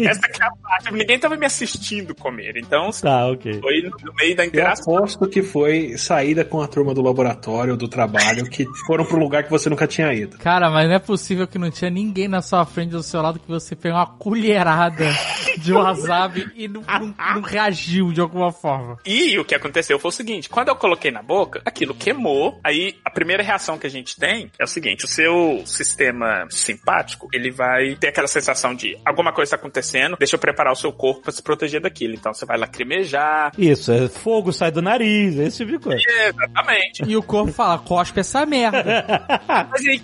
[0.00, 0.92] Essa que é a parte.
[0.92, 2.56] Ninguém tava me assistindo comer.
[2.56, 3.60] Então Tá, ok.
[3.60, 4.96] foi no no meio da Eu interação.
[4.96, 9.42] aposto que foi saída com a turma do laboratório, do trabalho, que foram pro lugar
[9.44, 10.35] que você nunca tinha ido.
[10.42, 13.38] Cara, mas não é possível que não tinha ninguém na sua frente do seu lado
[13.38, 15.04] que você pegou uma colherada
[15.58, 18.98] de wasabi e não, não- não reagiu de alguma forma.
[19.04, 22.58] E o que aconteceu foi o seguinte: quando eu coloquei na boca, aquilo queimou.
[22.62, 27.28] Aí a primeira reação que a gente tem é o seguinte: o seu sistema simpático
[27.32, 30.92] ele vai ter aquela sensação de alguma coisa está acontecendo, deixa eu preparar o seu
[30.92, 32.14] corpo para se proteger daquilo.
[32.14, 33.52] Então você vai lacrimejar.
[33.58, 36.02] Isso, é fogo sai do nariz, esse tipo de coisa.
[36.26, 37.04] Exatamente.
[37.06, 39.24] E o corpo fala, cospe essa merda.
[39.70, 39.98] Mas aí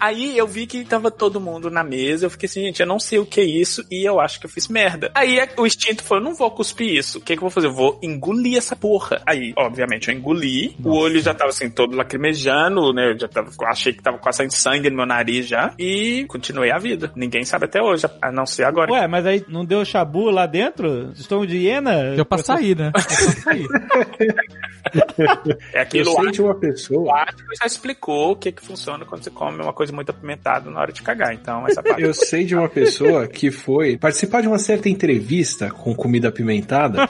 [0.00, 2.26] Aí eu vi que tava todo mundo na mesa.
[2.26, 4.46] Eu fiquei assim, gente, eu não sei o que é isso e eu acho que
[4.46, 5.10] eu fiz merda.
[5.14, 7.18] Aí é- o instinto foi, eu não vou cuspir isso.
[7.18, 7.66] O que, que eu vou fazer?
[7.68, 9.22] Eu vou engolir essa porra.
[9.26, 10.76] Aí, obviamente, eu engoli.
[10.84, 13.12] O olho já tava assim, todo lacrimejando, né?
[13.12, 15.72] Eu já tava, achei que tava quase saindo sangue no meu nariz já.
[15.78, 17.12] E continuei a vida.
[17.16, 18.92] Ninguém sabe até hoje, a não ser agora.
[18.92, 21.12] Ué, mas aí não deu chabu lá dentro?
[21.12, 22.14] Estômago de hiena?
[22.14, 22.90] Deu pra sair, né?
[22.94, 23.66] Deu pra sair.
[25.72, 26.30] é Eu aquilo sei lá.
[26.30, 27.22] de uma O pessoa.
[27.22, 30.80] Atlas já explicou o que que funciona quando você come uma coisa muito apimentada na
[30.80, 31.34] hora de cagar.
[31.34, 32.02] Então, essa parte.
[32.02, 37.08] Eu sei de uma pessoa que foi participar de uma certa entrevista com comida apimentada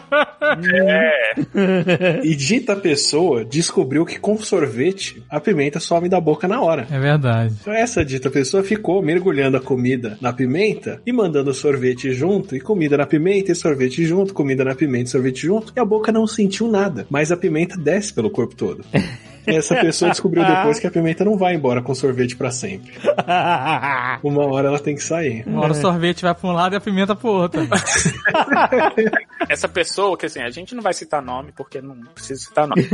[2.22, 6.86] e dita pessoa descobriu que com sorvete a pimenta some da boca na hora.
[6.90, 7.54] É verdade.
[7.60, 12.60] Então essa dita pessoa ficou mergulhando a comida na pimenta e mandando sorvete junto, e
[12.60, 16.12] comida na pimenta e sorvete junto, comida na pimenta e sorvete junto, e a boca
[16.12, 18.84] não sentiu nada, mas a pimenta desce pelo corpo todo.
[19.46, 22.92] E essa pessoa descobriu depois que a pimenta não vai embora com sorvete pra sempre.
[24.22, 25.44] Uma hora ela tem que sair.
[25.46, 27.60] Uma hora o sorvete vai pra um lado e a pimenta pro outro.
[29.48, 32.86] essa pessoa, que assim, a gente não vai citar nome porque não precisa citar nome.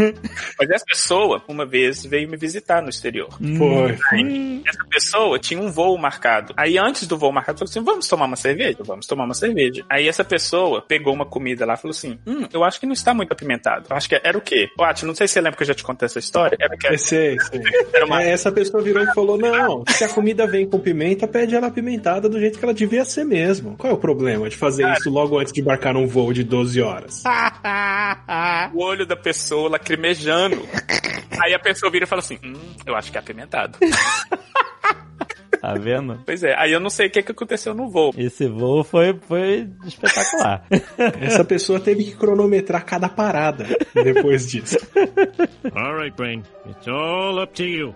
[0.59, 3.31] Mas essa pessoa, uma vez, veio me visitar no exterior.
[3.31, 3.99] Foi.
[4.13, 6.55] Aí, essa pessoa tinha um voo marcado.
[6.57, 8.79] Aí antes do voo marcado, falou assim: vamos tomar uma cerveja?
[8.81, 9.85] Vamos tomar uma cerveja.
[9.89, 12.93] Aí essa pessoa pegou uma comida lá e falou assim: hum, eu acho que não
[12.93, 13.87] está muito apimentado.
[13.89, 14.69] Eu acho que era o quê?
[14.79, 16.40] Ó, não sei se você lembra que eu já te contei essa história.
[16.41, 16.57] História?
[16.61, 18.05] Era que Eu sei, sei.
[18.05, 18.23] uma...
[18.23, 21.67] É, essa pessoa virou e falou: Não, se a comida vem com pimenta, pede ela
[21.67, 23.77] apimentada do jeito que ela devia ser mesmo.
[23.77, 26.81] Qual é o problema de fazer isso logo antes de embarcar num voo de 12
[26.81, 27.23] horas?
[28.73, 30.67] o olho da pessoa lacrimejando.
[31.43, 32.55] Aí a pessoa vira e fala assim: Hum,
[32.87, 33.79] eu acho que é apimentado.
[35.71, 36.21] Tá vendo?
[36.25, 38.13] pois é, aí eu não sei o que, que aconteceu no voo.
[38.17, 40.65] Esse voo foi, foi espetacular.
[41.21, 44.79] Essa pessoa teve que cronometrar cada parada depois disso.
[45.75, 46.43] All right, Brain.
[46.67, 47.95] It's all up to you.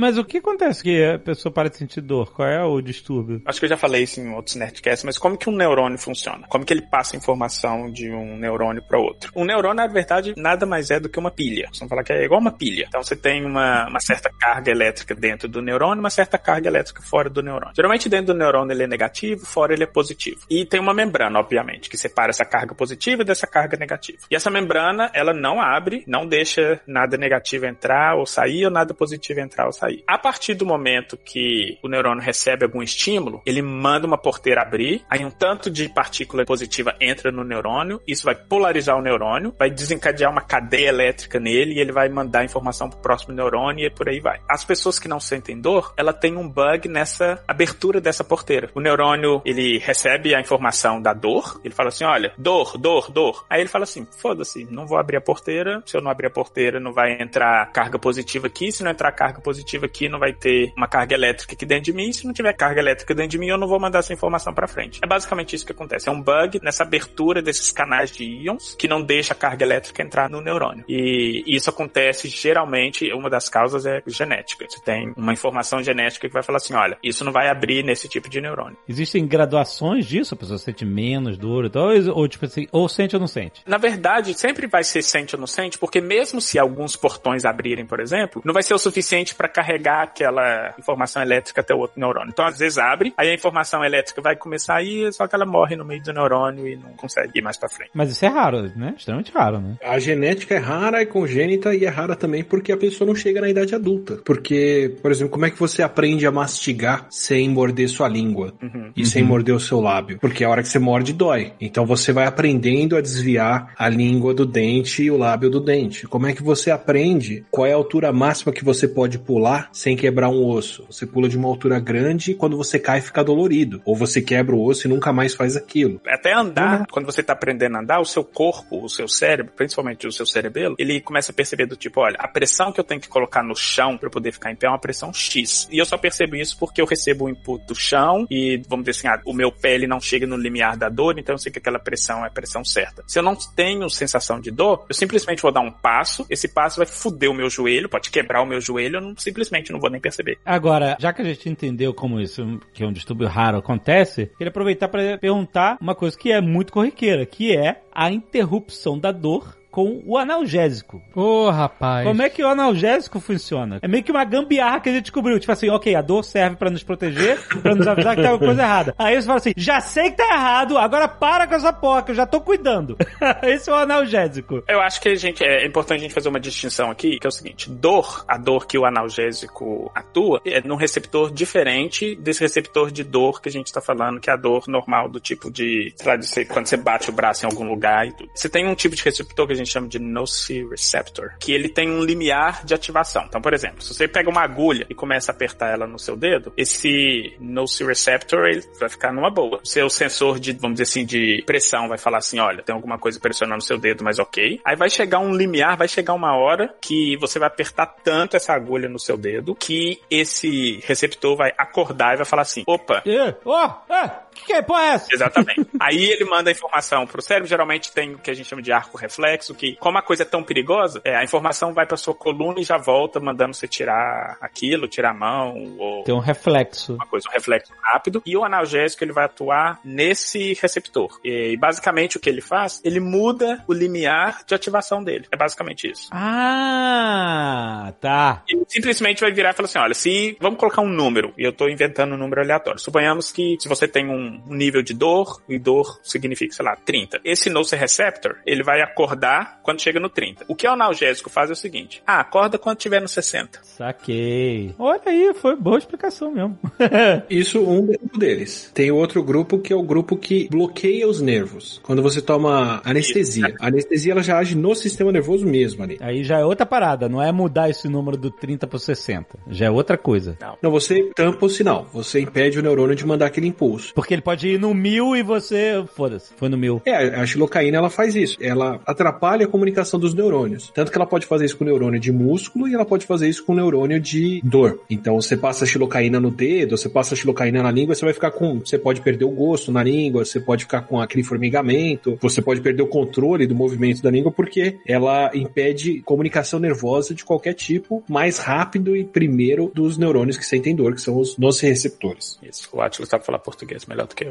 [0.00, 2.32] Mas o que acontece que a pessoa para de sentir dor?
[2.32, 3.42] Qual é o distúrbio?
[3.44, 6.46] Acho que eu já falei isso em outros Nerdcasts, mas como que um neurônio funciona?
[6.48, 9.30] Como que ele passa informação de um neurônio para outro?
[9.36, 11.68] Um neurônio, na verdade, nada mais é do que uma pilha.
[11.74, 12.86] Vamos falar que é igual uma pilha.
[12.88, 17.02] Então você tem uma, uma certa carga elétrica dentro do neurônio, uma certa carga elétrica
[17.02, 17.74] fora do neurônio.
[17.76, 20.40] Geralmente dentro do neurônio ele é negativo, fora ele é positivo.
[20.48, 24.20] E tem uma membrana, obviamente, que separa essa carga positiva dessa carga negativa.
[24.30, 28.94] E essa membrana, ela não abre, não deixa nada negativo entrar ou sair, ou nada
[28.94, 29.89] positivo entrar ou sair.
[30.06, 35.02] A partir do momento que o neurônio recebe algum estímulo, ele manda uma porteira abrir,
[35.08, 39.70] aí um tanto de partícula positiva entra no neurônio, isso vai polarizar o neurônio, vai
[39.70, 44.08] desencadear uma cadeia elétrica nele e ele vai mandar informação pro próximo neurônio e por
[44.08, 44.40] aí vai.
[44.48, 48.70] As pessoas que não sentem dor, ela tem um bug nessa abertura dessa porteira.
[48.74, 53.44] O neurônio, ele recebe a informação da dor, ele fala assim, olha, dor, dor, dor.
[53.48, 56.30] Aí ele fala assim, foda-se, não vou abrir a porteira, se eu não abrir a
[56.30, 60.32] porteira não vai entrar carga positiva aqui, se não entrar carga positiva aqui não vai
[60.32, 63.38] ter uma carga elétrica aqui dentro de mim, se não tiver carga elétrica dentro de
[63.38, 65.00] mim eu não vou mandar essa informação para frente.
[65.02, 68.88] É basicamente isso que acontece, é um bug nessa abertura desses canais de íons que
[68.88, 70.84] não deixa a carga elétrica entrar no neurônio.
[70.88, 74.66] E isso acontece geralmente, uma das causas é genética.
[74.68, 78.08] Você tem uma informação genética que vai falar assim, olha, isso não vai abrir nesse
[78.08, 78.76] tipo de neurônio.
[78.88, 80.34] Existem graduações disso?
[80.34, 81.88] A pessoa sente menos dor e tal?
[81.88, 83.62] Ou, ou, tipo assim, ou sente ou não sente?
[83.66, 87.86] Na verdade, sempre vai ser sente ou não sente, porque mesmo se alguns portões abrirem,
[87.86, 92.00] por exemplo, não vai ser o suficiente para carregar aquela informação elétrica até o outro
[92.00, 92.30] neurônio.
[92.32, 95.44] Então, às vezes abre, aí a informação elétrica vai começar a ir, só que ela
[95.44, 97.90] morre no meio do neurônio e não consegue ir mais para frente.
[97.94, 98.94] Mas isso é raro, né?
[98.96, 99.76] Extremamente raro, né?
[99.82, 103.40] A genética é rara, é congênita e é rara também porque a pessoa não chega
[103.40, 104.16] na idade adulta.
[104.24, 108.92] Porque, por exemplo, como é que você aprende a mastigar sem morder sua língua Uhum.
[108.96, 110.18] e sem morder o seu lábio?
[110.20, 111.52] Porque a hora que você morde dói.
[111.60, 116.06] Então você vai aprendendo a desviar a língua do dente e o lábio do dente.
[116.06, 119.96] Como é que você aprende qual é a altura máxima que você pode pular sem
[119.96, 120.84] quebrar um osso?
[120.90, 123.80] Você pula de uma altura grande e quando você cai fica dolorido.
[123.84, 126.00] Ou você quebra o osso e nunca mais faz aquilo.
[126.06, 130.06] Até andar, quando você tá aprendendo a andar, o seu corpo, o seu cérebro, principalmente
[130.06, 133.00] o seu cerebelo, ele começa a perceber do tipo, olha, a pressão que eu tenho
[133.00, 135.68] que colocar no chão para poder ficar em pé é uma pressão X.
[135.70, 138.98] E eu só percebo isso porque eu recebo o input do chão e, vamos dizer
[138.98, 141.52] assim, ah, o meu pé ele não chega no limiar da dor, então eu sei
[141.52, 143.02] que aquela pressão é a pressão certa.
[143.06, 146.78] Se eu não tenho sensação de dor, eu simplesmente vou dar um passo, esse passo
[146.78, 149.39] vai foder o meu joelho, pode quebrar o meu joelho, eu não, simplesmente
[149.72, 150.38] não vou nem perceber.
[150.44, 154.50] Agora, já que a gente entendeu como isso, que é um distúrbio raro, acontece, queria
[154.50, 159.59] aproveitar para perguntar uma coisa que é muito corriqueira, que é a interrupção da dor
[159.70, 161.00] com o analgésico.
[161.14, 162.06] Ô, rapaz.
[162.06, 163.78] Como é que o analgésico funciona?
[163.80, 165.38] É meio que uma gambiarra que a gente descobriu.
[165.38, 168.48] Tipo assim, ok, a dor serve pra nos proteger, pra nos avisar que tá alguma
[168.48, 168.94] coisa errada.
[168.98, 172.10] Aí você fala assim, já sei que tá errado, agora para com essa porra, que
[172.10, 172.96] eu já tô cuidando.
[173.42, 174.62] Esse é o analgésico.
[174.68, 177.28] Eu acho que a gente, é importante a gente fazer uma distinção aqui, que é
[177.28, 182.90] o seguinte, dor, a dor que o analgésico atua, é num receptor diferente desse receptor
[182.90, 185.92] de dor que a gente tá falando, que é a dor normal do tipo de,
[185.96, 188.30] sei lá, de você, quando você bate o braço em algum lugar e tudo.
[188.34, 191.90] Você tem um tipo de receptor que a gente chama de nociceptor, que ele tem
[191.90, 193.24] um limiar de ativação.
[193.28, 196.16] Então, por exemplo, se você pega uma agulha e começa a apertar ela no seu
[196.16, 199.60] dedo, esse nociceptor ele vai ficar numa boa.
[199.64, 203.18] Seu sensor de, vamos dizer assim, de pressão vai falar assim, olha, tem alguma coisa
[203.20, 204.60] pressionando seu dedo, mas ok.
[204.64, 208.52] Aí vai chegar um limiar, vai chegar uma hora que você vai apertar tanto essa
[208.52, 213.02] agulha no seu dedo que esse receptor vai acordar e vai falar assim, opa,
[213.44, 215.08] Ó, é, que que é porra é essa?
[215.12, 215.66] Exatamente.
[215.80, 218.72] Aí ele manda a informação pro cérebro, geralmente tem o que a gente chama de
[218.72, 222.14] arco reflexo, que como a coisa é tão perigosa, é, a informação vai pra sua
[222.14, 226.94] coluna e já volta mandando você tirar aquilo, tirar a mão, ou Tem um reflexo.
[226.94, 228.22] uma coisa, um reflexo rápido.
[228.26, 231.18] E o analgésico ele vai atuar nesse receptor.
[231.24, 235.26] E basicamente o que ele faz, ele muda o limiar de ativação dele.
[235.30, 236.08] É basicamente isso.
[236.12, 238.42] Ah, tá.
[238.48, 241.52] Ele simplesmente vai virar e falar assim: olha, se vamos colocar um número, e eu
[241.52, 242.78] tô inventando um número aleatório.
[242.80, 246.76] Suponhamos que se você tem um, um nível de dor, e dor significa, sei lá,
[246.76, 247.20] 30.
[247.24, 250.44] Esse nociceptor, ele vai acordar quando chega no 30.
[250.48, 253.60] O que o analgésico faz é o seguinte: ah, acorda quando tiver no 60.
[253.62, 254.74] Saquei.
[254.78, 256.58] Olha aí, foi boa explicação mesmo.
[257.28, 258.70] Isso um grupo deles.
[258.74, 261.80] Tem outro grupo que é o grupo que bloqueia os nervos.
[261.82, 263.54] Quando você toma anestesia.
[263.60, 265.98] A anestesia ela já age no sistema nervoso mesmo ali.
[266.00, 269.38] aí já é outra parada, não é mudar esse número do 30 pro 60.
[269.48, 270.36] Já é outra coisa.
[270.62, 271.88] Não, você tampa o sinal.
[271.92, 273.92] Você impede o neurônio de mandar aquele impulso.
[274.10, 275.84] Porque ele pode ir no mil e você.
[275.94, 276.82] Foda-se, foi no mil.
[276.84, 278.36] É, a xilocaína ela faz isso.
[278.40, 280.68] Ela atrapalha a comunicação dos neurônios.
[280.74, 283.44] Tanto que ela pode fazer isso com neurônio de músculo e ela pode fazer isso
[283.44, 284.80] com neurônio de dor.
[284.90, 288.12] Então você passa a xilocaína no dedo, você passa a xilocaína na língua, você vai
[288.12, 288.58] ficar com.
[288.58, 292.60] Você pode perder o gosto na língua, você pode ficar com aquele formigamento, você pode
[292.60, 298.02] perder o controle do movimento da língua porque ela impede comunicação nervosa de qualquer tipo
[298.08, 302.40] mais rápido e primeiro dos neurônios que sentem dor, que são os nociceptores.
[302.42, 304.30] Isso, o Atlas sabe falar português melhor do que eu.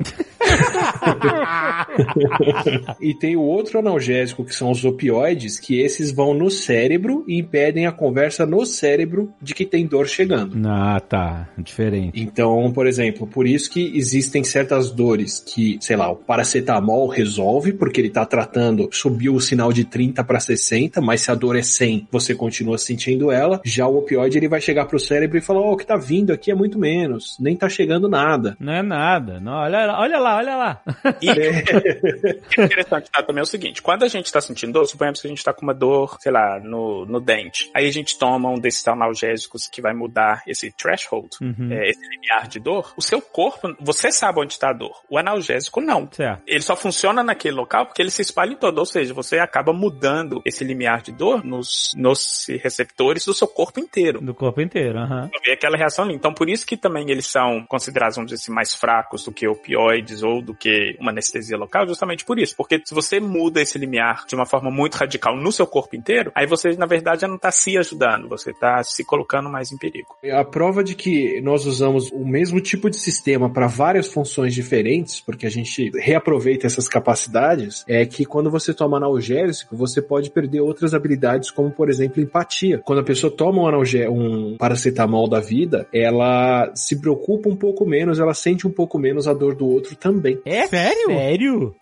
[2.99, 7.38] E tem o outro analgésico, que são os opioides, que esses vão no cérebro e
[7.38, 10.57] impedem a conversa no cérebro de que tem dor chegando.
[10.67, 11.49] Ah, tá.
[11.57, 12.22] Diferente.
[12.22, 17.74] Então, por exemplo, por isso que existem certas dores que, sei lá, o paracetamol resolve,
[17.74, 21.55] porque ele tá tratando, subiu o sinal de 30 para 60, mas se a dor
[21.55, 23.61] é 100, você continua sentindo ela.
[23.63, 26.32] Já o opioide, ele vai chegar pro cérebro e falar, ó, o que tá vindo
[26.32, 28.55] aqui é muito menos, nem tá chegando nada.
[28.59, 29.39] Não é nada.
[29.39, 30.82] Não, olha, olha lá, olha lá.
[31.22, 34.74] E o que é interessante tá, também é o seguinte: quando a gente tá sentindo
[34.74, 37.70] dor, suponhamos que a gente tá com uma dor, sei lá, no, no dente.
[37.76, 41.72] Aí a gente toma um desses analgésicos que vai mudar esse threshold, Uhum.
[41.72, 42.93] é, esse limiar de dor.
[42.97, 45.01] O seu corpo, você sabe onde tá a dor.
[45.10, 46.07] O analgésico não.
[46.12, 46.41] Certo.
[46.47, 49.72] Ele só funciona naquele local porque ele se espalha em todo, ou seja, você acaba
[49.74, 54.22] mudando esse limiar de dor nos, nos receptores do seu corpo inteiro.
[54.22, 55.30] Do corpo inteiro, aham.
[55.45, 56.14] Ver aquela reação ali.
[56.16, 59.47] Então, por isso que também eles são considerados, vamos dizer assim, mais fracos do que
[59.50, 62.56] opioides ou do que uma anestesia local, justamente por isso.
[62.56, 66.32] Porque se você muda esse limiar de uma forma muito radical no seu corpo inteiro,
[66.36, 69.78] aí você, na verdade, já não tá se ajudando, você tá se colocando mais em
[69.78, 70.16] perigo.
[70.32, 75.20] A prova de que nós usamos o mesmo tipo de sistema para várias funções diferentes,
[75.20, 80.62] porque a gente reaproveita essas capacidades, é que quando você toma analgésico, você pode perder
[80.62, 82.80] outras habilidades, como por exemplo empatia.
[82.80, 83.82] Quando a pessoa toma um,
[84.12, 89.28] um paracetamol da vida, ela se preocupa um pouco menos, ela sente um pouco menos
[89.28, 90.40] a dor do outro também.
[90.46, 91.08] É Sério?
[91.08, 91.76] Sério?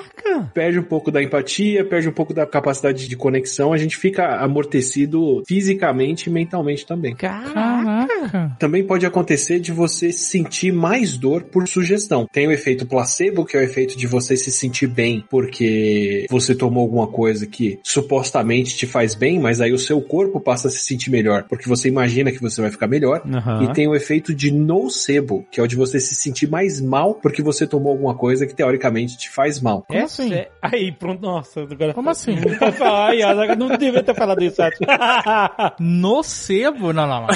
[0.00, 0.50] Caraca!
[0.54, 4.36] Perde um pouco da empatia, perde um pouco da capacidade de conexão, a gente fica
[4.36, 7.14] amortecido fisicamente e mentalmente também.
[7.14, 8.56] Caraca.
[8.58, 12.26] Também pode acontecer de você sentir mais dor por sugestão.
[12.32, 16.54] Tem o efeito placebo, que é o efeito de você se sentir bem porque você
[16.54, 20.70] tomou alguma coisa que supostamente te faz bem, mas aí o seu corpo passa a
[20.70, 23.22] se sentir melhor porque você imagina que você vai ficar melhor.
[23.26, 23.64] Aham.
[23.64, 27.14] E tem o efeito de nocebo, que é o de você se sentir mais mal
[27.14, 29.84] porque você tomou alguma coisa que teoricamente te faz mal.
[29.90, 30.28] Como assim?
[30.28, 31.60] sé- Aí, pronto, nossa.
[31.62, 31.94] Agora...
[31.94, 32.36] Como assim?
[32.82, 34.78] Ai, eu não devia ter falado isso antes.
[35.80, 36.92] Nocebo?
[36.92, 37.28] Não, não, não.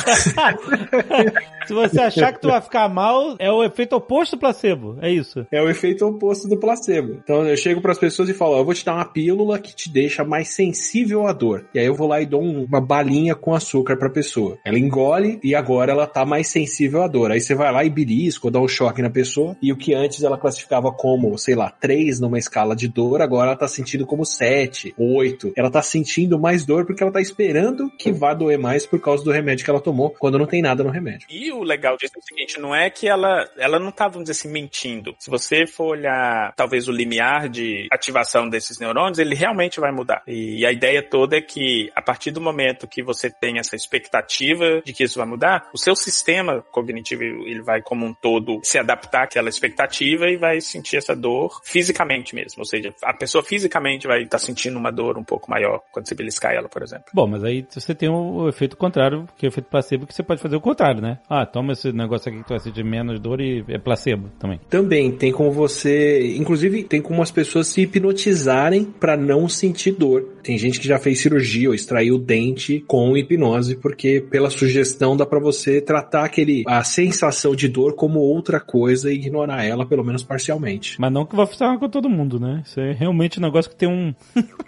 [1.66, 4.98] Se você achar que tu vai ficar mal, é o efeito oposto do placebo.
[5.00, 5.46] É isso.
[5.50, 7.18] É o efeito oposto do placebo.
[7.22, 9.74] Então eu chego pras pessoas e falo, ó, eu vou te dar uma pílula que
[9.74, 11.64] te deixa mais sensível à dor.
[11.74, 14.58] E aí eu vou lá e dou um- uma balinha com açúcar pra pessoa.
[14.64, 17.30] Ela engole e agora ela tá mais sensível à dor.
[17.30, 19.56] Aí você vai lá e belisca ou dá um choque na pessoa.
[19.62, 23.48] E o que antes ela classificava como, sei lá, 3 numa escala de dor, agora
[23.48, 25.52] ela tá sentindo como 7, 8.
[25.56, 29.24] Ela tá sentindo mais dor porque ela tá esperando que vá doer mais por causa
[29.24, 31.26] do remédio que ela tomou, quando não tem nada no remédio.
[31.30, 34.28] E o legal disso é o seguinte, não é que ela, ela não tá, vamos
[34.28, 35.14] dizer assim, mentindo.
[35.18, 40.22] Se você for olhar, talvez, o limiar de ativação desses neurônios, ele realmente vai mudar.
[40.26, 44.82] E a ideia toda é que, a partir do momento que você tem essa expectativa
[44.84, 48.78] de que isso vai mudar, o seu sistema cognitivo, ele vai, como um todo, se
[48.78, 52.60] adaptar àquela expectativa e vai sentir essa dor fisicamente mesmo.
[52.60, 56.14] Ou seja, a pessoa fisicamente vai estar sentindo uma dor um pouco maior quando você
[56.14, 57.06] beliscar ela, por exemplo.
[57.12, 60.22] Bom, mas aí você tem o, efeito contrário, que é o efeito placebo, que você
[60.22, 61.18] pode fazer o contrário, né?
[61.28, 64.60] Ah, toma esse negócio aqui que tu vai sentir menos dor e é placebo também.
[64.68, 70.34] Também tem como você, inclusive tem como as pessoas se hipnotizarem pra não sentir dor.
[70.42, 75.16] Tem gente que já fez cirurgia ou extraiu o dente com hipnose, porque pela sugestão
[75.16, 79.86] dá pra você tratar aquele a sensação de dor como outra coisa e ignorar ela
[79.86, 81.00] pelo menos parcialmente.
[81.00, 82.62] Mas não que vai funcionar com todo mundo, né?
[82.64, 84.14] Isso é realmente um negócio que tem um.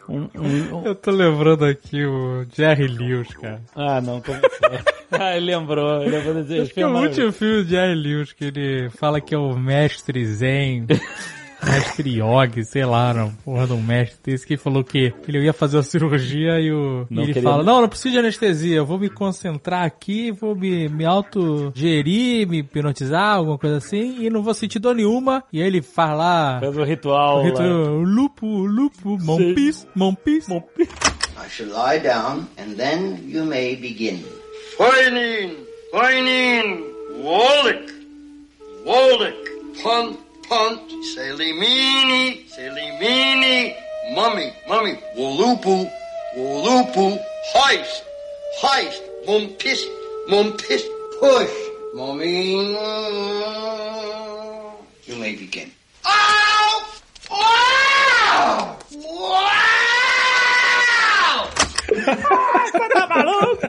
[0.09, 3.61] um- um- um- Eu tô lembrando aqui o Jerry Lewis, cara.
[3.75, 4.39] Ah, não, como?
[5.09, 8.33] Ah, ele lembrou, ele lembrou desse Acho que é o último filme do Jerry Lewis
[8.33, 10.85] que ele fala que é o mestre zen
[11.65, 15.79] Mestre Yogi, sei lá, não, porra um mestre desse que falou que ele ia fazer
[15.79, 18.87] a cirurgia e, o, Não e ele queria- fala, não, não preciso de anestesia, eu
[18.87, 24.43] vou me concentrar aqui, vou me, me autogerir, me hipnotizar, alguma coisa assim, e não
[24.43, 25.43] vou sentir dor nenhuma.
[25.53, 27.41] E aí ele faz lá, Faz o ritual.
[27.41, 27.67] o ritual,
[28.03, 30.47] lupo, lupo, mompis, mompis.
[30.49, 34.23] I shall lie down, and then you may begin.
[38.85, 39.35] Wolick,
[39.83, 40.17] punt,
[40.49, 40.81] punt,
[41.15, 43.75] Selimini, Selimini,
[44.15, 45.91] mummy, mummy, Wolupu,
[46.37, 47.19] Wolupu,
[47.55, 48.05] heist,
[48.63, 49.81] heist, mumpis,
[50.29, 50.83] mumpis,
[51.19, 51.57] Push,
[51.95, 52.53] mommy.
[55.07, 55.73] You may begin.
[56.05, 56.85] Ow!
[57.31, 58.77] Wow!
[58.93, 59.37] Wow!
[62.93, 63.67] Tá maluco?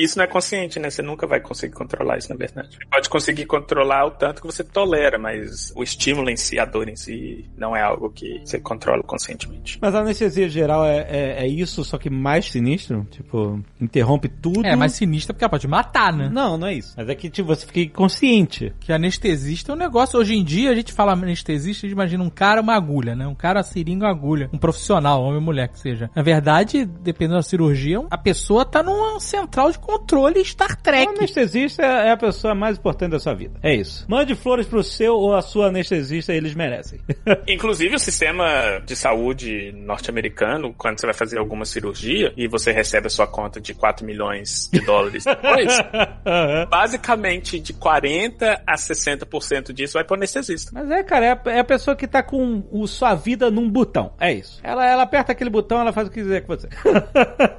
[0.00, 0.88] Isso não é consciente, né?
[0.88, 2.70] Você nunca vai conseguir controlar isso, na verdade.
[2.70, 6.64] Você pode conseguir controlar o tanto que você tolera, mas o estímulo em si, a
[6.64, 9.78] dor em si, não é algo que você controla conscientemente.
[9.80, 13.06] Mas a anestesia geral é, é, é isso, só que mais sinistro?
[13.10, 14.64] Tipo, interrompe tudo.
[14.64, 16.30] É, mais sinistra porque ela pode matar, né?
[16.32, 16.94] Não, não é isso.
[16.96, 18.72] Mas é que tipo, você fica inconsciente.
[18.80, 20.18] Que anestesista é um negócio.
[20.18, 23.26] Hoje em dia a gente fala anestesista, a gente imagina um cara, uma agulha, né?
[23.26, 24.48] Um cara seringa, uma agulha.
[24.52, 26.10] Um profissional, homem ou mulher que seja.
[26.14, 31.08] Na verdade, dependendo da cirurgia, a pessoa tá numa central de controle Star O Trek.
[31.18, 33.58] anestesista é a pessoa mais importante da sua vida.
[33.62, 34.04] É isso.
[34.08, 37.00] Mande flores pro seu ou a sua anestesista, eles merecem.
[37.46, 43.06] Inclusive, o sistema de saúde norte-americano, quando você vai fazer alguma cirurgia e você recebe
[43.06, 45.76] a sua conta de 4 milhões de dólares depois,
[46.70, 50.70] basicamente de 40 a 60% disso vai pro anestesista.
[50.72, 53.68] Mas é, cara, é a, é a pessoa que tá com o, sua vida num
[53.68, 54.12] botão.
[54.20, 54.60] É isso.
[54.62, 56.68] Ela, ela aperta aquele botão, ela faz o que quiser com você.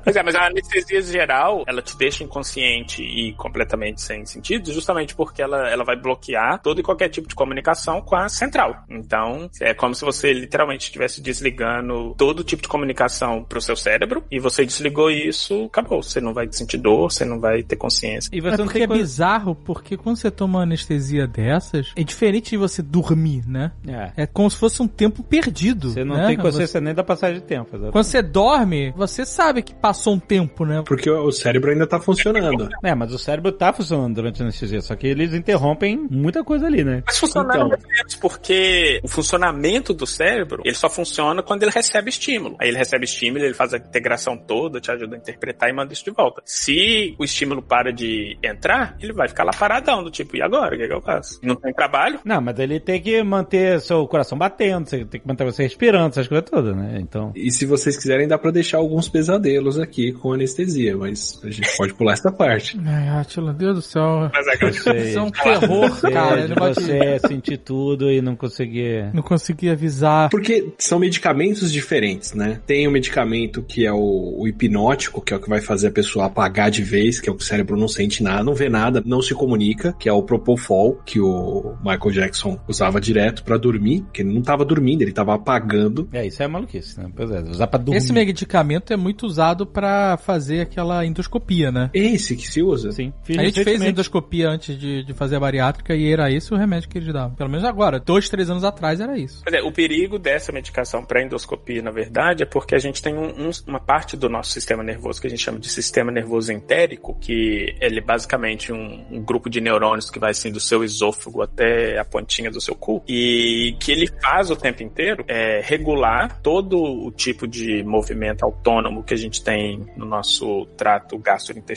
[0.04, 5.16] Pois é, mas a anestesia geral, ela te deixa inconsciente e completamente sem sentido, justamente
[5.16, 8.84] porque ela, ela vai bloquear todo e qualquer tipo de comunicação com a central.
[8.90, 14.24] Então, é como se você literalmente estivesse desligando todo tipo de comunicação pro seu cérebro
[14.32, 16.02] e você desligou isso, acabou.
[16.04, 18.30] Você não vai sentir dor, você não vai ter consciência.
[18.34, 19.02] E É você não porque tem é coisa...
[19.04, 23.72] bizarro, porque quando você toma uma anestesia dessas, é diferente de você dormir, né?
[23.88, 24.24] É.
[24.24, 25.92] É como se fosse um tempo perdido.
[25.92, 26.28] Você não né?
[26.28, 27.68] tem consciência nem da passagem de tempo.
[27.70, 27.92] exatamente.
[27.92, 30.84] Quando você dorme, você sabe que passou um tempo, né?
[30.86, 32.70] Porque o cérebro ainda tá funcionando.
[32.84, 36.68] É, mas o cérebro tá funcionando durante a anestesia, só que eles interrompem muita coisa
[36.68, 37.04] ali, né?
[37.06, 37.70] Mas funciona Então.
[37.70, 42.56] menos, porque o funcionamento do cérebro, ele só funciona quando ele recebe estímulo.
[42.60, 45.94] Aí ele recebe estímulo, ele faz a integração toda, te ajuda a interpretar e manda
[45.94, 46.42] isso de volta.
[46.46, 50.76] Se o estímulo para de entrar, ele vai ficar lá paradão, do tipo, e agora?
[50.76, 51.40] O que, é que eu faço?
[51.44, 52.20] Não tem trabalho?
[52.24, 56.10] Não, mas ele tem que manter seu coração batendo, você tem que manter você respirando,
[56.10, 56.98] essas coisas todas, né?
[57.00, 57.32] Então.
[57.36, 61.76] E se vocês quiserem, dá pra deixar alguns pesadelos aqui com anestesia, mas a gente
[61.78, 62.80] pode pular essa parte.
[62.86, 64.30] Ai, Atila, Deus do céu.
[64.34, 64.72] Mas agora...
[64.72, 66.48] Isso é um terror, cara.
[66.48, 69.14] de Ele você sentir tudo e não conseguir.
[69.14, 70.30] Não consegui avisar.
[70.30, 72.60] Porque são medicamentos diferentes, né?
[72.66, 75.92] Tem o medicamento que é o, o hipnótico, que é o que vai fazer a
[75.92, 78.70] pessoa apagar de vez, que é o que o cérebro não sente nada, não vê
[78.70, 83.58] nada, não se comunica, que é o Propofol, que o Michael Jackson usava direto pra
[83.58, 86.08] dormir, que ele não tava dormindo, ele tava apagando.
[86.14, 87.10] É, isso é maluquice, né?
[87.16, 87.98] Pois é, usar pra dormir.
[87.98, 91.81] Esse medicamento é muito usado pra fazer aquela endoscopia, né?
[91.94, 92.92] Esse que se usa.
[92.92, 93.14] Sim.
[93.24, 96.58] Fiz A gente fez endoscopia antes de, de fazer a bariátrica e era esse o
[96.58, 97.36] remédio que eles davam.
[97.36, 98.00] Pelo menos agora.
[98.00, 99.42] Dois, três anos atrás era isso.
[99.44, 103.16] Pois é, o perigo dessa medicação para endoscopia, na verdade, é porque a gente tem
[103.16, 106.52] um- um- uma parte do nosso sistema nervoso que a gente chama de sistema nervoso
[106.52, 110.84] entérico, que ele é basicamente um, um grupo de neurônios que vai assim do seu
[110.84, 115.62] esôfago até a pontinha do seu cu, e que ele faz o tempo inteiro é
[115.64, 121.71] regular todo o tipo de movimento autônomo que a gente tem no nosso trato gastrointestinal.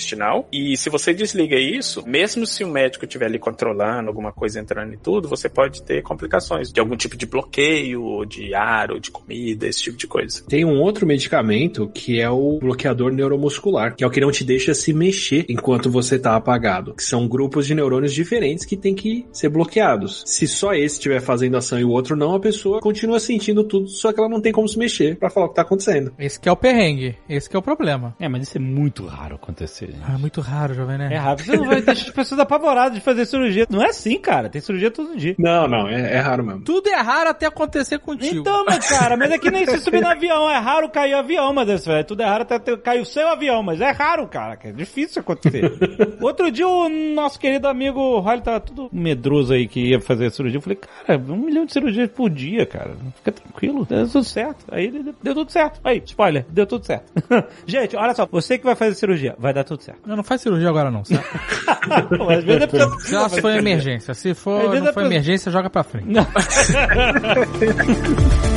[0.52, 4.92] E se você desliga isso, mesmo se o médico estiver ali controlando alguma coisa entrando
[4.94, 8.98] e tudo, você pode ter complicações de algum tipo de bloqueio, ou de ar, ou
[8.98, 10.44] de comida, esse tipo de coisa.
[10.48, 14.44] Tem um outro medicamento que é o bloqueador neuromuscular, que é o que não te
[14.44, 16.94] deixa se mexer enquanto você tá apagado.
[16.94, 20.22] Que são grupos de neurônios diferentes que tem que ser bloqueados.
[20.26, 23.88] Se só esse estiver fazendo ação e o outro não, a pessoa continua sentindo tudo,
[23.88, 26.12] só que ela não tem como se mexer pra falar o que tá acontecendo.
[26.18, 27.16] Esse que é o perrengue.
[27.28, 28.14] Esse que é o problema.
[28.18, 29.98] É, mas isso é muito raro acontecer, gente.
[30.06, 31.08] Ah, muito raro, jovem, né?
[31.12, 31.42] É raro.
[31.42, 33.66] Você não vai deixar as pessoas apavoradas de fazer cirurgia.
[33.70, 34.48] Não é assim, cara.
[34.48, 35.34] Tem cirurgia todo dia.
[35.38, 36.62] Não, não, é, é raro mesmo.
[36.62, 38.40] Tudo é raro até acontecer contigo.
[38.40, 40.50] Então, meu cara, mas é que nem se subir no avião.
[40.50, 42.04] É raro cair o avião, mas isso, velho.
[42.04, 44.58] Tudo é raro até cair o seu avião, mas é raro, cara.
[44.64, 45.72] É difícil acontecer.
[46.20, 50.58] Outro dia, o nosso querido amigo Riley tava tudo medroso aí que ia fazer cirurgia.
[50.58, 52.96] Eu falei, cara, um milhão de cirurgias por dia, cara.
[53.16, 54.64] Fica tranquilo, deu tudo certo.
[54.70, 54.90] Aí
[55.22, 55.80] deu tudo certo.
[55.84, 57.12] Aí, spoiler, deu tudo certo.
[57.66, 60.00] Gente, olha só, você que vai fazer cirurgia, vai dar tudo tudo certo.
[60.06, 61.24] Não, não faz cirurgia agora não, certo?
[62.16, 64.14] Pô, às vezes é porque- Só se for emergência.
[64.14, 66.08] Se for, não é for pra- emergência, joga pra frente.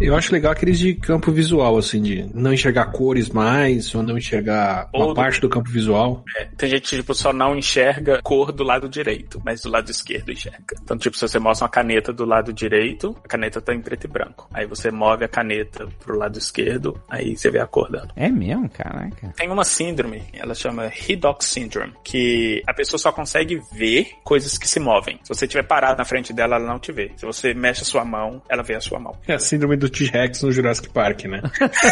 [0.00, 4.16] Eu acho legal aqueles de campo visual, assim, de não enxergar cores mais, ou não
[4.16, 6.24] enxergar uma Ou- parte do campo visual.
[6.38, 9.90] É, tem gente que tipo, só não enxerga cor do lado direito, mas do lado
[9.90, 10.74] esquerdo enxerga.
[10.82, 14.04] Então, tipo, se você mostra uma caneta do lado direito, a caneta tá em preto
[14.04, 14.48] e branco.
[14.54, 18.08] Aí você move a caneta pro lado esquerdo, aí você vê a cor dela.
[18.16, 19.34] É mesmo, caraca.
[19.36, 24.66] Tem uma síndrome, ela chama Redox Syndrome, que a pessoa só consegue ver coisas que
[24.66, 25.20] se movem.
[25.22, 27.12] Se você estiver parado na frente dela, ela não te vê.
[27.16, 29.14] Se você mexe a sua mão, ela vê a sua mão.
[29.28, 31.42] É a síndrome do T-Rex no Jurassic Park, né?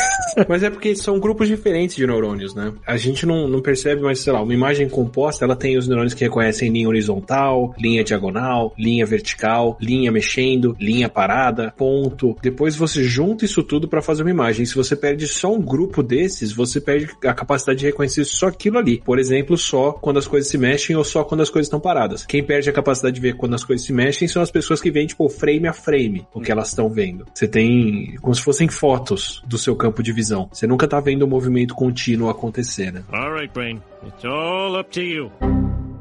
[0.48, 2.72] mas é porque são grupos diferentes de neurônios, né?
[2.86, 6.14] A gente não, não percebe, mas sei lá, uma imagem composta, ela tem os neurônios
[6.14, 12.36] que reconhecem linha horizontal, linha diagonal, linha vertical, linha mexendo, linha parada, ponto.
[12.42, 14.64] Depois você junta isso tudo para fazer uma imagem.
[14.64, 18.78] Se você perde só um grupo desses, você perde a capacidade de reconhecer só aquilo
[18.78, 19.02] ali.
[19.04, 22.24] Por exemplo, só quando as coisas se mexem ou só quando as coisas estão paradas.
[22.26, 24.90] Quem perde a capacidade de ver quando as coisas se mexem são as pessoas que
[24.90, 27.26] veem, tipo, frame a frame o que elas estão vendo.
[27.34, 27.87] Você tem
[28.20, 30.48] como se fossem fotos do seu campo de visão.
[30.52, 33.02] Você nunca tá vendo o movimento contínuo acontecer, né?
[33.12, 33.80] All right, Brain.
[34.06, 35.30] It's all up to you.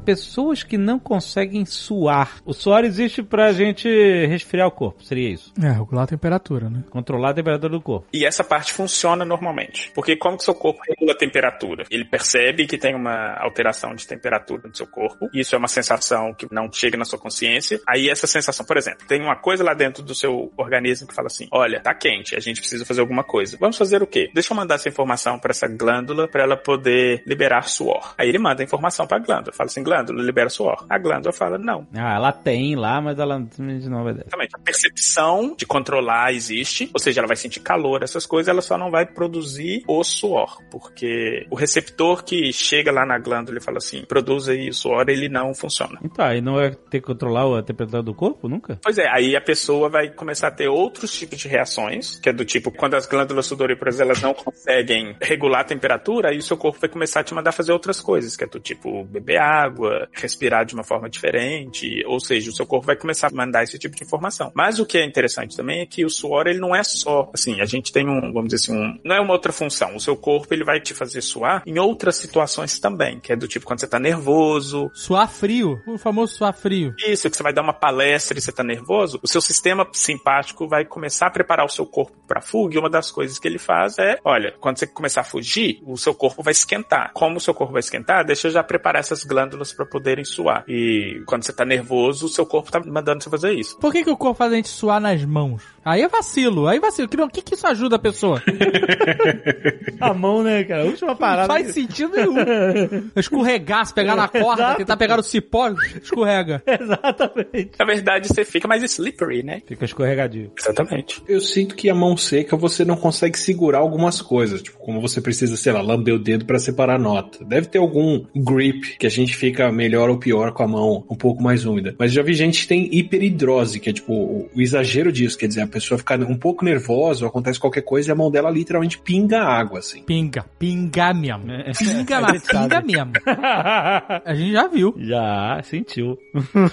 [0.07, 2.37] Pessoas que não conseguem suar.
[2.45, 3.89] O suor existe pra gente
[4.25, 5.51] resfriar o corpo, seria isso.
[5.61, 6.81] É, regular a temperatura, né?
[6.89, 8.07] Controlar a temperatura do corpo.
[8.13, 9.91] E essa parte funciona normalmente.
[9.93, 11.83] Porque como que seu corpo regula a temperatura?
[11.91, 15.29] Ele percebe que tem uma alteração de temperatura no seu corpo.
[15.33, 17.81] Isso é uma sensação que não chega na sua consciência.
[17.85, 21.27] Aí essa sensação, por exemplo, tem uma coisa lá dentro do seu organismo que fala
[21.27, 23.57] assim: olha, tá quente, a gente precisa fazer alguma coisa.
[23.59, 24.31] Vamos fazer o quê?
[24.33, 28.15] Deixa eu mandar essa informação para essa glândula para ela poder liberar suor.
[28.17, 29.51] Aí ele manda a informação para a glândula.
[29.51, 30.85] Fala assim: glândula, libera suor.
[30.89, 31.87] A glândula fala: não.
[31.93, 34.13] Ah, ela tem lá, mas ela não vai.
[34.13, 34.55] Exatamente.
[34.55, 38.77] A percepção de controlar existe, ou seja, ela vai sentir calor, essas coisas, ela só
[38.77, 43.77] não vai produzir o suor, porque o receptor que chega lá na glândula e fala
[43.77, 45.99] assim, produz aí o suor, ele não funciona.
[46.03, 48.79] Então, aí não vai ter que controlar a temperatura do corpo nunca?
[48.83, 52.33] Pois é, aí a pessoa vai começar a ter outros tipos de reações, que é
[52.33, 56.57] do tipo, quando as glândulas sudoríparas elas não conseguem regular a temperatura, aí o seu
[56.57, 59.86] corpo vai começar a te mandar fazer outras coisas, que é do tipo beber água,
[60.13, 63.77] respirar de uma forma diferente, ou seja, o seu corpo vai começar a mandar esse
[63.77, 64.51] tipo de informação.
[64.55, 67.61] Mas o que é interessante também é que o suor, ele não é só, assim,
[67.61, 69.95] a gente tem um, vamos dizer assim, um, não é uma outra função.
[69.95, 73.47] O seu corpo, ele vai te fazer suar em outras situações também, que é do
[73.47, 75.81] tipo quando você tá nervoso, Suar frio.
[75.87, 76.93] O famoso suar frio.
[77.07, 80.67] isso, que você vai dar uma palestra e você tá nervoso, o seu sistema simpático
[80.67, 83.59] vai começar a preparar o seu corpo para fuga, e uma das coisas que ele
[83.59, 87.11] faz é, olha, quando você começar a fugir, o seu corpo vai esquentar.
[87.13, 90.63] Como o seu corpo vai esquentar, deixa eu já preparar essas glândulas para poderem suar.
[90.67, 93.77] E quando você tá nervoso, o seu corpo tá mandando você fazer isso.
[93.77, 95.63] Por que, que o corpo faz a gente suar nas mãos?
[95.87, 97.07] Aí é vacilo, aí é vacilo.
[97.07, 98.41] Que- O que, que isso ajuda a pessoa?
[99.99, 100.83] A mão, né, cara?
[100.83, 101.47] A última Não parada.
[101.47, 102.35] faz sentido nenhum.
[103.15, 104.77] Escorregar, se pegar na corda, Exato.
[104.77, 105.69] tentar pegar o cipó,
[106.01, 106.61] escorrega.
[106.67, 107.71] Exatamente.
[107.79, 109.61] Na verdade, você fica mais slippery, né?
[109.65, 110.51] Fica escorregadio.
[110.57, 111.23] Exatamente.
[111.27, 115.21] Eu sinto que a mão seca você não consegue segurar algumas coisas, tipo, como você
[115.21, 117.43] precisa, sei lá, lamber o dedo para separar a nota.
[117.45, 121.15] Deve ter algum grip que a gente fica melhor ou pior com a mão um
[121.15, 121.95] pouco mais úmida.
[121.97, 125.47] Mas já vi gente que tem hiperidrose, que é tipo o, o exagero disso, quer
[125.47, 128.49] dizer, a pessoa fica um pouco nervosa, ou acontece qualquer coisa e a mão dela
[128.49, 130.01] literalmente pinga água, assim.
[130.03, 131.45] Pinga, pinga mesmo.
[131.77, 132.63] Pinga, A mas gente sabe.
[132.63, 133.11] pinga mesmo.
[134.25, 134.93] A gente já viu.
[134.97, 136.17] Já, sentiu.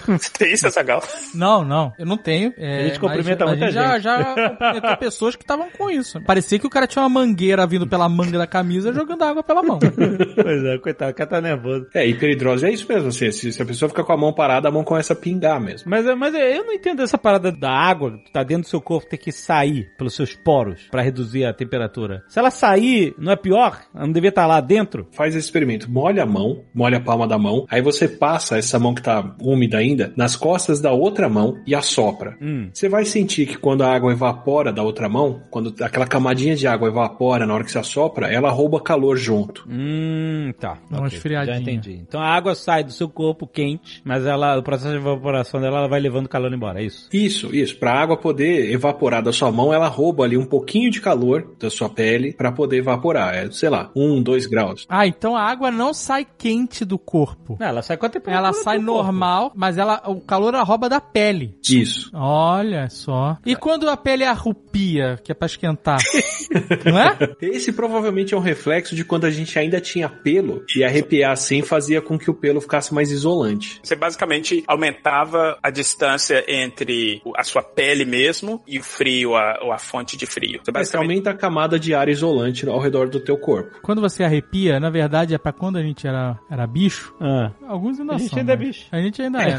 [0.06, 1.02] Você tem isso, Azagal?
[1.34, 2.52] Não, não, eu não tenho.
[2.56, 3.74] é, A gente cumprimenta mas muita a gente.
[3.74, 4.02] Já, gente.
[4.34, 6.20] já cumprimentou pessoas que estavam com isso.
[6.22, 9.62] Parecia que o cara tinha uma mangueira vindo pela manga da camisa jogando água pela
[9.62, 9.78] mão.
[10.34, 11.86] pois é, coitado, o cara tá nervoso.
[11.94, 14.68] É, hiperidrose é isso mesmo, assim, se, se a pessoa fica com a mão parada,
[14.68, 15.90] a mão começa a pingar mesmo.
[15.90, 18.68] Mas, é- mas é, eu não entendo essa parada da água que tá dentro do
[18.68, 22.22] seu corpo ter que sair pelos seus poros pra reduzir a temperatura.
[22.28, 23.80] Se ela sair, não é pior?
[23.94, 25.06] Ela não devia estar lá dentro?
[25.12, 28.78] Faz esse experimento, molha a mão, molha a palma da mão, aí você passa essa
[28.78, 32.36] mão que tá úmida ainda nas costas da outra mão e assopra.
[32.40, 32.68] Hum.
[32.72, 36.66] Você vai sentir que quando a água evapora da outra mão, quando aquela camadinha de
[36.66, 39.66] água evapora na hora que você assopra, ela rouba calor junto.
[39.68, 40.78] Hum, tá.
[40.90, 41.56] Dá uma Ok, esfriadinha.
[41.56, 41.94] Já entendi.
[42.06, 45.78] Então a água sai do seu corpo quente, mas ela, o processo de evaporação dela
[45.78, 47.08] ela vai levando o calor embora, é isso?
[47.12, 47.76] Isso, isso.
[47.78, 51.70] Pra água poder evaporar da sua mão, ela rouba ali um pouquinho de calor da
[51.70, 53.34] sua pele pra poder evaporar.
[53.34, 54.86] É, sei lá, um, dois graus.
[54.88, 57.56] Ah, então a água não sai quente do corpo.
[57.58, 58.92] Não, ela sai com a temperatura Ela do sai corpo.
[58.92, 61.56] normal, mas ela, o calor ela rouba da pele.
[61.68, 62.10] Isso.
[62.14, 63.36] Olha só.
[63.44, 65.98] E quando a pele arrupia, que é pra esquentar?
[66.84, 67.16] não é?
[67.40, 71.62] Esse provavelmente é um reflexo de quando a gente ainda tinha pelo e arrepiar assim
[71.62, 73.80] fazia com que o pelo ficasse mais isolante.
[73.82, 79.72] Você basicamente aumentava a distância entre a sua pele mesmo e o frio, a, ou
[79.72, 80.60] a fonte de frio.
[80.62, 83.78] Você Você basicamente aumenta a camada de ar isolante ao redor do teu corpo.
[83.82, 87.14] Quando você arrepia, na verdade é pra quando a gente era, era bicho.
[87.20, 87.50] Ah.
[87.66, 88.86] Alguns ainda A gente são, ainda é mas bicho.
[88.90, 89.58] A gente ainda é.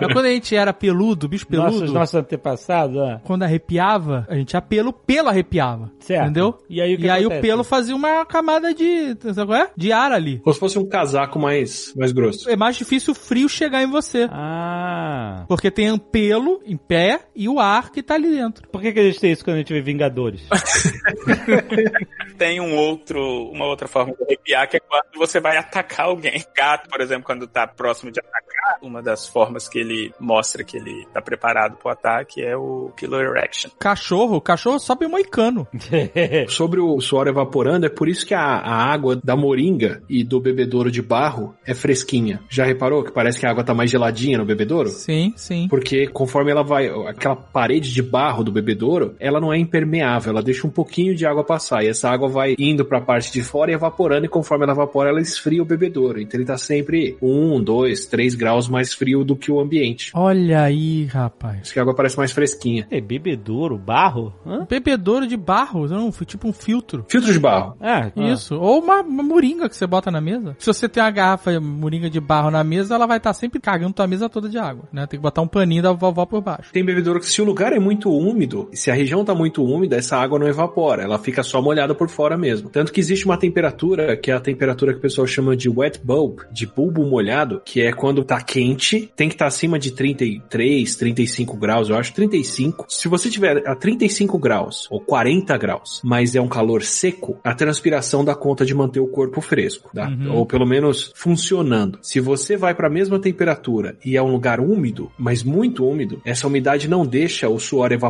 [0.00, 3.20] Mas quando a gente era peludo, bicho peludo, Nossos, nossos antepassados, ah.
[3.24, 5.90] quando arrepiava, a gente tinha pelo, pelo arrepiava.
[5.98, 6.22] Certo.
[6.22, 6.58] Entendeu?
[6.68, 9.16] E aí o que e aí o pelo fazia uma camada de.
[9.32, 9.70] Sabe qual é?
[9.76, 10.38] De ar ali.
[10.40, 12.48] Como se fosse um casaco mais, mais grosso.
[12.48, 14.28] É mais difícil o frio chegar em você.
[14.30, 15.44] Ah.
[15.48, 18.68] Porque tem um pelo em pé e o ar que tá ali dentro.
[18.68, 20.42] Por que, que a gente tem isso quando a gente vê Vingadores?
[22.36, 23.20] tem um outro,
[23.50, 26.44] uma outra forma de arrepiar que é quando você vai atacar alguém.
[26.56, 30.76] Gato, por exemplo, quando tá próximo de atacar, uma das formas que ele mostra que
[30.76, 33.70] ele tá preparado pro ataque é o Killer Erection.
[33.78, 35.66] Cachorro, cachorro sobe moicano.
[36.48, 40.40] Sobre o suor evaporando, é por isso que a, a água da moringa e do
[40.40, 42.40] bebedouro de barro é fresquinha.
[42.48, 44.88] Já reparou que parece que a água tá mais geladinha no bebedouro?
[44.88, 45.68] Sim, sim.
[45.68, 50.42] Porque conforme ela vai, aquela parede de barro do bebedouro, ela não é impermeável, ela
[50.42, 53.70] deixa um pouquinho de água passar e essa água vai indo pra parte de fora
[53.70, 56.20] e evaporando e conforme ela evapora, ela esfria o bebedouro.
[56.20, 60.10] Então ele tá sempre um, dois, três graus mais frio do que o ambiente.
[60.14, 61.62] Olha aí, rapaz.
[61.64, 62.86] Isso que a água parece mais fresquinha.
[62.90, 64.32] É bebedouro, barro?
[64.46, 64.66] Hã?
[64.68, 67.04] Bebedouro de barro, não, foi tipo um filtro.
[67.08, 67.76] Filtro de barro.
[67.80, 68.56] Ah, Isso.
[68.56, 70.56] Ou uma, uma moringa que você bota na mesa.
[70.58, 73.94] Se você tem uma garrafa moringa de barro na mesa, ela vai estar sempre cagando
[73.94, 75.06] tua mesa toda de água, né?
[75.06, 76.72] Tem que botar um paninho da vovó por baixo.
[76.72, 79.96] Tem bebedouro que se o lugar é muito úmido, se a região tá muito úmida,
[79.96, 82.68] essa água não evapora, ela fica só molhada por fora mesmo.
[82.68, 86.00] Tanto que existe uma temperatura, que é a temperatura que o pessoal chama de wet
[86.02, 90.96] bulb, de bulbo molhado, que é quando tá quente, tem que estar acima de 33,
[90.96, 92.86] 35 graus, eu acho 35.
[92.88, 97.54] Se você tiver a 35 graus ou 40 graus, mas é um calor seco, a
[97.54, 100.10] transpiração dá conta de manter o corpo fresco, tá?
[100.32, 101.98] Ou pelo menos funcionando.
[102.02, 106.20] Se você vai para a mesma temperatura e é um lugar úmido, mas muito úmido,
[106.24, 108.03] essa umidade não deixa o suor evaporar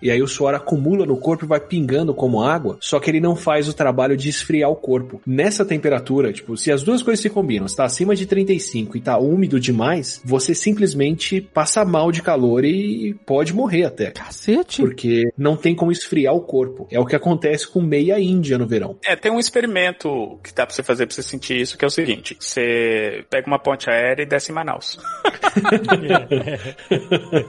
[0.00, 3.20] e aí o suor acumula no corpo e vai pingando como água, só que ele
[3.20, 5.20] não faz o trabalho de esfriar o corpo.
[5.26, 9.18] Nessa temperatura, tipo, se as duas coisas se combinam, está acima de 35 e tá
[9.18, 14.10] úmido demais, você simplesmente passa mal de calor e pode morrer até.
[14.10, 14.82] Cacete.
[14.82, 16.86] Porque não tem como esfriar o corpo.
[16.90, 18.96] É o que acontece com meia índia no verão.
[19.04, 21.88] É, tem um experimento que dá pra você fazer pra você sentir isso, que é
[21.88, 24.98] o seguinte: você pega uma ponte aérea e desce em Manaus.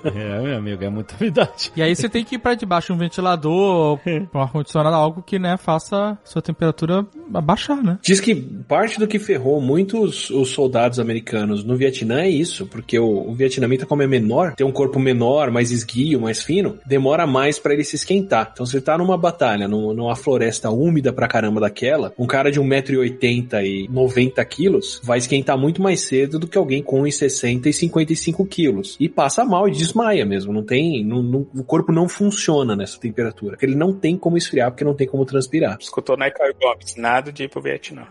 [0.03, 1.71] É, meu amigo, é muita umidade.
[1.75, 3.99] E aí você tem que ir pra debaixo de um ventilador,
[4.33, 7.97] um ar-condicionado, algo que, né, faça sua temperatura abaixar, né?
[8.01, 12.97] Diz que parte do que ferrou muitos os soldados americanos no Vietnã é isso, porque
[12.99, 17.25] o, o vietnamita, como é menor, tem um corpo menor, mais esguio, mais fino, demora
[17.27, 18.49] mais pra ele se esquentar.
[18.53, 22.51] Então, se ele tá numa batalha, num- numa floresta úmida pra caramba daquela, um cara
[22.51, 27.67] de 1,80m e 90 quilos vai esquentar muito mais cedo do que alguém com 1,60
[27.67, 28.95] e 55 quilos.
[28.99, 30.53] E passa mal e desmaia mesmo.
[30.53, 31.03] Não tem.
[31.03, 33.57] não- não- corpo não funciona nessa temperatura.
[33.59, 35.75] Ele não tem como esfriar, porque não tem como transpirar.
[35.79, 38.03] Escutou na Caio Gomes, nada de ir pro Vietnã.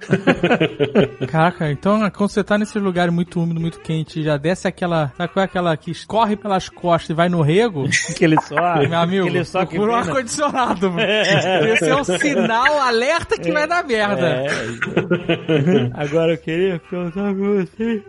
[1.30, 5.12] Caraca, então quando você tá nesse lugar muito úmido, muito quente, já desce aquela.
[5.16, 7.84] Sabe qual é aquela que escorre pelas costas e vai no rego?
[8.10, 8.76] Aquele só.
[8.78, 10.90] Meu amigo, aquele só que procura um ar-condicionado.
[10.90, 11.06] mano.
[11.72, 14.26] Esse é um sinal alerta que vai dar merda.
[14.26, 14.47] É.
[15.94, 18.02] Agora eu queria perguntar pra você.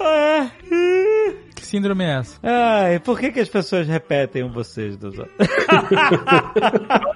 [0.00, 1.47] Ah, é.
[1.58, 2.38] Que síndrome é essa?
[2.42, 5.36] Ai, por que, que as pessoas repetem um vocês dos outros?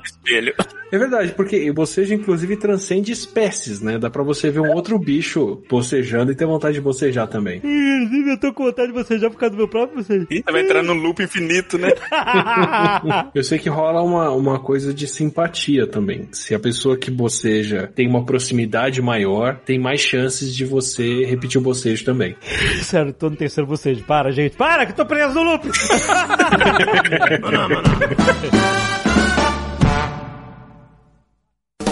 [0.05, 0.53] Espelho.
[0.91, 3.99] É verdade, porque o bocejo, inclusive, transcende espécies, né?
[3.99, 7.63] Dá pra você ver um outro bicho bocejando e ter vontade de bocejar também.
[7.65, 10.27] Inclusive, eu tô com vontade de bocejar por causa do meu próprio bocejo.
[10.31, 11.93] Ih, vai entrar num loop infinito, né?
[13.35, 16.29] Eu sei que rola uma, uma coisa de simpatia também.
[16.33, 21.59] Se a pessoa que boceja tem uma proximidade maior, tem mais chances de você repetir
[21.59, 22.37] o bocejo também.
[22.83, 24.05] Sério, tô no terceiro bocejo.
[24.05, 24.57] Para, gente.
[24.57, 25.69] Para, que tô preso no loop.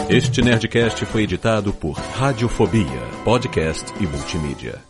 [0.09, 4.90] Este Nerdcast foi editado por Radiofobia, podcast e multimídia.